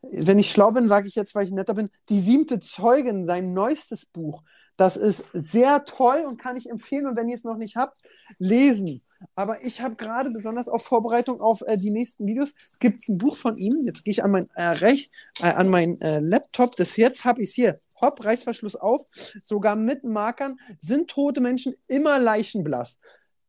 [0.02, 3.54] wenn ich schlau bin, sage ich jetzt, weil ich netter bin, Die siebte Zeugin, sein
[3.54, 4.44] neuestes Buch.
[4.78, 7.08] Das ist sehr toll und kann ich empfehlen.
[7.08, 7.98] Und wenn ihr es noch nicht habt,
[8.38, 9.02] lesen.
[9.34, 13.18] Aber ich habe gerade besonders auf Vorbereitung auf äh, die nächsten Videos, gibt es ein
[13.18, 13.84] Buch von ihm.
[13.86, 15.10] Jetzt gehe ich an mein, äh, Rech,
[15.42, 16.76] äh, an mein äh, Laptop.
[16.76, 19.06] Das jetzt habe ich es hier hopp, Reißverschluss auf,
[19.44, 23.00] sogar mit Markern, sind tote Menschen immer leichenblass.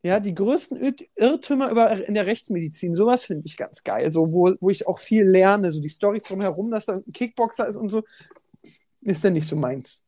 [0.02, 4.54] Ja, die größten Irrtümer über, in der Rechtsmedizin, sowas finde ich ganz geil, so, wo,
[4.60, 7.88] wo ich auch viel lerne, so die Storys drumherum, dass da ein Kickboxer ist und
[7.88, 8.04] so,
[9.00, 10.04] ist denn nicht so meins.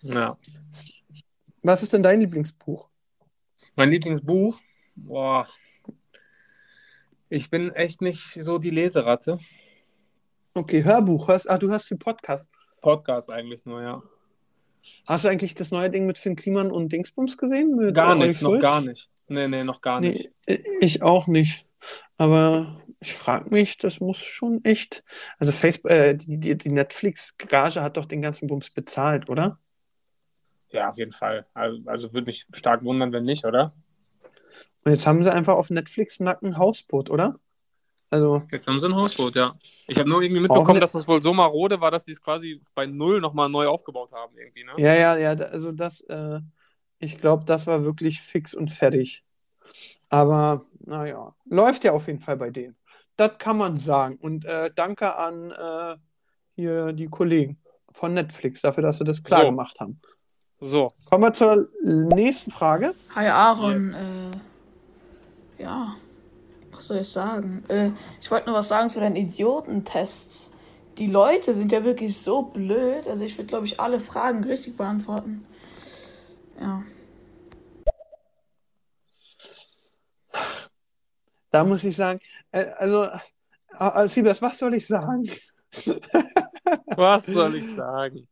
[0.00, 0.38] Ja.
[1.62, 2.88] Was ist denn dein Lieblingsbuch?
[3.76, 4.58] Mein Lieblingsbuch?
[4.96, 5.48] Boah.
[7.28, 9.38] Ich bin echt nicht so die Leseratte.
[10.54, 11.28] Okay, Hörbuch.
[11.28, 12.46] Hörst, ah, du hörst viel Podcast.
[12.84, 14.02] Podcast eigentlich nur, ja.
[15.06, 17.74] Hast du eigentlich das neue Ding mit Finn Kliman und Dingsbums gesehen?
[17.74, 19.08] Mit gar nicht, noch gar nicht.
[19.26, 20.28] Nee, nee, noch gar nicht.
[20.46, 21.64] Nee, ich auch nicht.
[22.18, 25.02] Aber ich frage mich, das muss schon echt.
[25.38, 29.58] Also Facebook, äh, die, die, die Netflix-Gage hat doch den ganzen Bums bezahlt, oder?
[30.68, 31.46] Ja, auf jeden Fall.
[31.54, 33.72] Also, also würde mich stark wundern, wenn nicht, oder?
[34.84, 37.38] Und jetzt haben sie einfach auf Netflix Nacken Hausboot, oder?
[38.14, 39.56] Also, Jetzt haben sie ein Hausboot, ja.
[39.88, 42.62] Ich habe nur irgendwie mitbekommen, dass das wohl so marode war, dass die es quasi
[42.72, 44.70] bei Null nochmal neu aufgebaut haben, irgendwie, ne?
[44.76, 46.38] Ja, ja, ja, also das, äh,
[47.00, 49.24] ich glaube, das war wirklich fix und fertig.
[50.10, 52.76] Aber, naja, läuft ja auf jeden Fall bei denen.
[53.16, 54.16] Das kann man sagen.
[54.20, 55.96] Und äh, danke an äh,
[56.54, 57.58] hier die Kollegen
[57.90, 59.46] von Netflix dafür, dass sie das klar so.
[59.46, 60.00] gemacht haben.
[60.60, 60.92] So.
[61.10, 62.94] Kommen wir zur nächsten Frage.
[63.16, 63.88] Hi Aaron.
[63.88, 63.96] Yes.
[65.58, 65.96] Äh, ja,
[66.74, 67.64] was soll ich sagen?
[67.68, 70.50] Äh, ich wollte nur was sagen zu deinen Idiotentests.
[70.98, 73.08] Die Leute sind ja wirklich so blöd.
[73.08, 75.44] Also ich würde, glaube ich, alle Fragen richtig beantworten.
[76.60, 76.82] Ja.
[81.50, 82.20] Da muss ich sagen,
[82.50, 83.06] äh, also,
[83.78, 85.28] äh, Siebes, was soll ich sagen?
[86.96, 88.26] was soll ich sagen?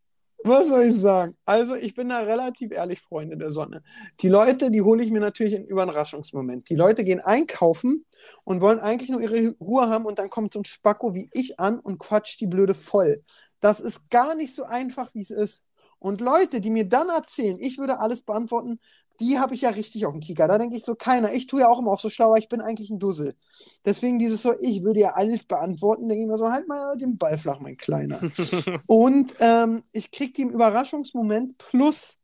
[0.45, 1.37] Was soll ich sagen?
[1.45, 3.83] Also, ich bin da relativ ehrlich, Freunde der Sonne.
[4.21, 6.69] Die Leute, die hole ich mir natürlich in Überraschungsmoment.
[6.69, 8.05] Die Leute gehen einkaufen
[8.45, 11.61] und wollen eigentlich nur ihre Ruhe haben und dann kommt so ein Spacko wie ich
[11.61, 13.23] an und quatscht die Blöde voll.
[13.61, 15.63] Das ist gar nicht so einfach, wie es ist.
[15.99, 18.81] Und Leute, die mir dann erzählen, ich würde alles beantworten,
[19.21, 20.49] die habe ich ja richtig auf dem Kieker.
[20.49, 21.33] Da denke ich so, keiner.
[21.33, 23.37] Ich tue ja auch immer auf so schlau, aber ich bin eigentlich ein Dussel.
[23.85, 27.19] Deswegen dieses so, ich würde ja alles beantworten, denke ich mir so, halt mal den
[27.19, 28.21] Ball flach, mein Kleiner.
[28.87, 32.19] und ähm, ich kriege die im Überraschungsmoment plus,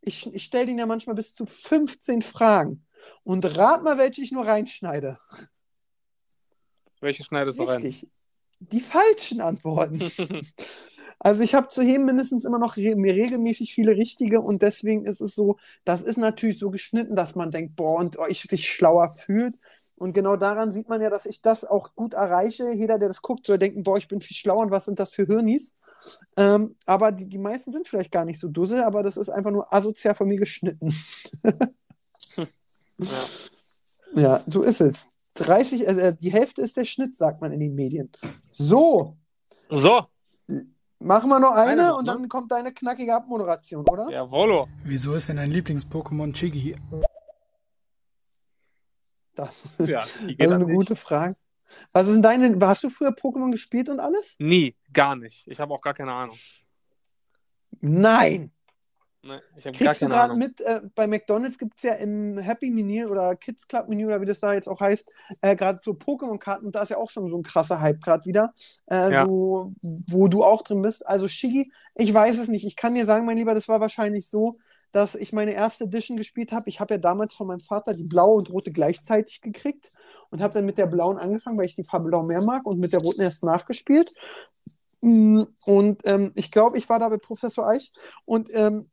[0.00, 2.84] ich, ich stelle denen ja manchmal bis zu 15 Fragen.
[3.22, 5.18] Und rat mal, welche ich nur reinschneide.
[7.00, 7.94] Welche schneidest du rein?
[8.60, 10.00] Die falschen Antworten.
[11.18, 15.04] Also ich habe zu heben mindestens immer noch re mir regelmäßig viele richtige und deswegen
[15.04, 18.68] ist es so, das ist natürlich so geschnitten, dass man denkt, boah, und euch sich
[18.68, 19.54] schlauer fühlt.
[19.96, 22.72] Und genau daran sieht man ja, dass ich das auch gut erreiche.
[22.74, 25.12] Jeder, der das guckt, soll denken, boah, ich bin viel schlauer und was sind das
[25.12, 25.76] für Hirnis?
[26.36, 29.50] Ähm, aber die, die meisten sind vielleicht gar nicht so dussel, aber das ist einfach
[29.50, 30.92] nur asozial von mir geschnitten.
[32.98, 33.06] ja.
[34.14, 35.10] ja, so ist es.
[35.34, 38.10] 30, äh, die Hälfte ist der Schnitt, sagt man in den Medien.
[38.52, 39.16] So.
[39.70, 40.06] So.
[41.04, 42.28] Machen wir noch eine, eine und dann ne?
[42.28, 44.08] kommt deine knackige Abmoderation, oder?
[44.10, 44.68] Jawollo.
[44.84, 46.76] Wieso ist denn dein Lieblings-Pokémon Chigi?
[49.34, 50.74] Das, ja, das ist eine nicht.
[50.74, 51.36] gute Frage.
[51.92, 52.66] Was ist denn deine.
[52.66, 54.36] Hast du früher Pokémon gespielt und alles?
[54.38, 55.46] Nie, gar nicht.
[55.46, 56.36] Ich habe auch gar keine Ahnung.
[57.80, 58.50] Nein!
[59.26, 63.06] Nee, ich Kriegst du gerade mit, äh, bei McDonalds gibt es ja im Happy Menü
[63.06, 65.08] oder Kids Club Menü oder wie das da jetzt auch heißt,
[65.40, 68.52] äh, gerade so Pokémon-Karten, da ist ja auch schon so ein krasser Hype gerade wieder,
[68.86, 69.26] äh, ja.
[69.26, 69.72] so,
[70.08, 71.06] wo du auch drin bist.
[71.08, 72.66] Also Shigi, ich weiß es nicht.
[72.66, 74.58] Ich kann dir sagen, mein Lieber, das war wahrscheinlich so,
[74.92, 76.68] dass ich meine erste Edition gespielt habe.
[76.68, 79.88] Ich habe ja damals von meinem Vater die blaue und rote gleichzeitig gekriegt
[80.30, 82.78] und habe dann mit der blauen angefangen, weil ich die Farbe blau mehr mag und
[82.78, 84.14] mit der roten erst nachgespielt.
[85.00, 87.92] Mm, und ähm, ich glaube, ich war da bei Professor Eich
[88.26, 88.90] und ähm,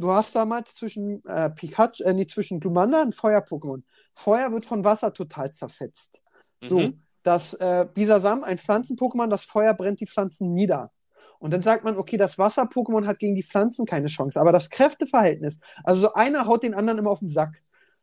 [0.00, 3.82] du hast damals zwischen äh, Pikachu, äh, nee, zwischen Glumanda und Feuer-Pokémon.
[4.14, 6.20] Feuer wird von Wasser total zerfetzt.
[6.62, 6.66] Mhm.
[6.66, 6.92] So,
[7.22, 10.90] das äh, Bisasam, ein Pflanzen-Pokémon, das Feuer brennt die Pflanzen nieder.
[11.38, 14.40] Und dann sagt man, okay, das Wasser-Pokémon hat gegen die Pflanzen keine Chance.
[14.40, 17.54] Aber das Kräfteverhältnis, also so einer haut den anderen immer auf den Sack.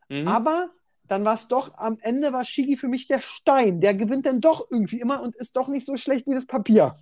[0.09, 0.27] Mhm.
[0.27, 0.69] Aber
[1.07, 3.79] dann war es doch, am Ende war Shigi für mich der Stein.
[3.79, 6.93] Der gewinnt dann doch irgendwie immer und ist doch nicht so schlecht wie das Papier.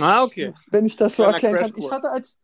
[0.00, 0.52] Ah, okay.
[0.70, 1.72] Wenn ich das so erklären kann.
[1.74, 2.36] Ich hatte als,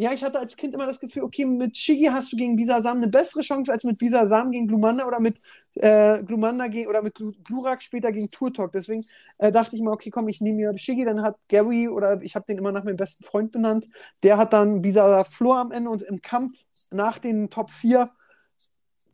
[0.00, 2.98] ja, ich hatte als Kind immer das Gefühl, okay, mit Shigi hast du gegen Bisasam
[2.98, 5.38] eine bessere Chance als mit Bisasam gegen Glumanda oder mit
[5.74, 8.70] äh, Glumanda oder mit Glurak später gegen Turtok.
[8.70, 9.04] Deswegen
[9.38, 12.36] äh, dachte ich mal, okay, komm, ich nehme mir Shigi, dann hat Gary oder ich
[12.36, 13.88] habe den immer nach meinem besten Freund benannt,
[14.22, 16.52] der hat dann Bisasam Flor am Ende und im Kampf
[16.92, 18.08] nach den Top 4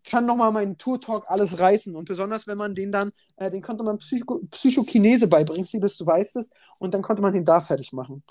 [0.05, 1.97] kann nochmal meinen Tour-Talk alles reißen.
[1.97, 6.05] Und besonders, wenn man den dann, äh, den konnte man Psycho Psychokinese beibringen, Siebes, du
[6.05, 8.23] weißt es, und dann konnte man den da fertig machen.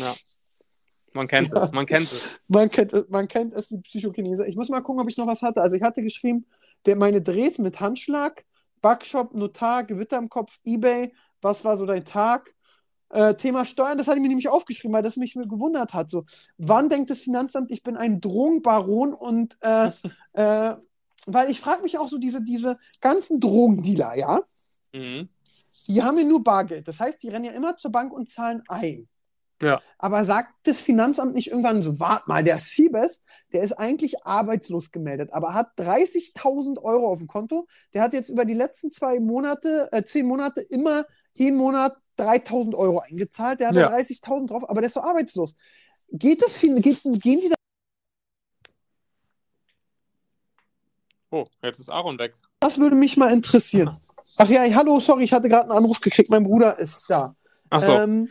[0.00, 0.14] Ja.
[1.18, 1.64] Man kennt ja.
[1.64, 2.40] es, man kennt es.
[2.46, 4.46] Man kennt es, man kennt es, die Psychokinese.
[4.46, 5.60] Ich muss mal gucken, ob ich noch was hatte.
[5.60, 6.46] Also ich hatte geschrieben,
[6.86, 8.44] der, meine Drehs mit Handschlag,
[8.80, 11.12] Backshop, Notar, Gewitter im Kopf, Ebay,
[11.42, 12.54] was war so dein Tag?
[13.10, 16.08] Äh, Thema Steuern, das hatte ich mir nämlich aufgeschrieben, weil das mich gewundert hat.
[16.08, 16.24] So,
[16.56, 19.90] wann denkt das Finanzamt, ich bin ein Drogenbaron und äh,
[20.34, 20.76] äh,
[21.26, 24.42] weil ich frage mich auch so, diese, diese ganzen Drogendealer, ja,
[24.92, 25.28] mhm.
[25.88, 26.86] die haben ja nur Bargeld.
[26.86, 29.08] Das heißt, die rennen ja immer zur Bank und zahlen ein.
[29.60, 29.80] Ja.
[29.98, 33.20] Aber sagt das Finanzamt nicht irgendwann so, warte mal, der Siebes,
[33.52, 37.66] der ist eigentlich arbeitslos gemeldet, aber hat 30.000 Euro auf dem Konto.
[37.92, 41.04] Der hat jetzt über die letzten zwei Monate, äh, zehn Monate immer
[41.34, 43.60] jeden Monat 3.000 Euro eingezahlt.
[43.60, 43.90] Der hat ja.
[43.90, 45.56] 30.000 drauf, aber der ist so arbeitslos.
[46.10, 47.54] Geht das, geht, gehen die da?
[51.30, 52.34] Oh, jetzt ist Aaron weg.
[52.60, 53.96] Das würde mich mal interessieren.
[54.36, 56.30] Ach ja, hallo, sorry, ich hatte gerade einen Anruf gekriegt.
[56.30, 57.34] Mein Bruder ist da.
[57.70, 57.92] Ach so.
[57.92, 58.28] Ähm,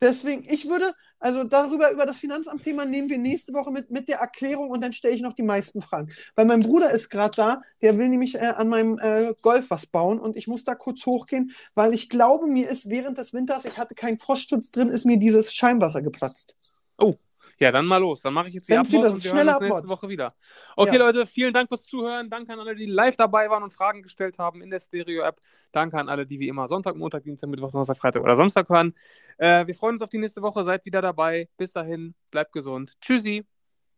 [0.00, 4.18] Deswegen, ich würde, also darüber, über das Finanzamt-Thema nehmen wir nächste Woche mit, mit der
[4.18, 6.10] Erklärung und dann stelle ich noch die meisten Fragen.
[6.36, 9.86] Weil mein Bruder ist gerade da, der will nämlich äh, an meinem äh, Golf was
[9.86, 13.64] bauen und ich muss da kurz hochgehen, weil ich glaube, mir ist während des Winters,
[13.64, 16.56] ich hatte keinen Frostschutz drin, ist mir dieses Scheinwasser geplatzt.
[16.98, 17.16] Oh,
[17.58, 18.20] ja, dann mal los.
[18.20, 20.32] Dann mache ich jetzt die Abmod und wir hören uns nächste Woche wieder.
[20.76, 20.98] Okay, ja.
[20.98, 22.30] Leute, vielen Dank fürs Zuhören.
[22.30, 25.40] Danke an alle, die live dabei waren und Fragen gestellt haben in der Stereo-App.
[25.72, 28.94] Danke an alle, die wie immer Sonntag, Montag, Dienstag, Mittwoch, Donnerstag, Freitag oder Samstag hören.
[29.38, 30.64] Äh, wir freuen uns auf die nächste Woche.
[30.64, 31.48] Seid wieder dabei.
[31.56, 32.94] Bis dahin, bleibt gesund.
[33.00, 33.44] Tschüssi.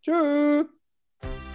[0.03, 0.67] Tschüss.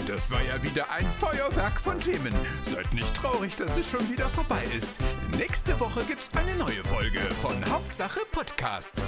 [0.08, 2.32] Das war ja wieder ein Feuerwerk von Themen.
[2.62, 5.00] Seid nicht traurig, dass es schon wieder vorbei ist.
[5.36, 9.02] Nächste Woche gibt's eine neue Folge von Hauptsache Podcast.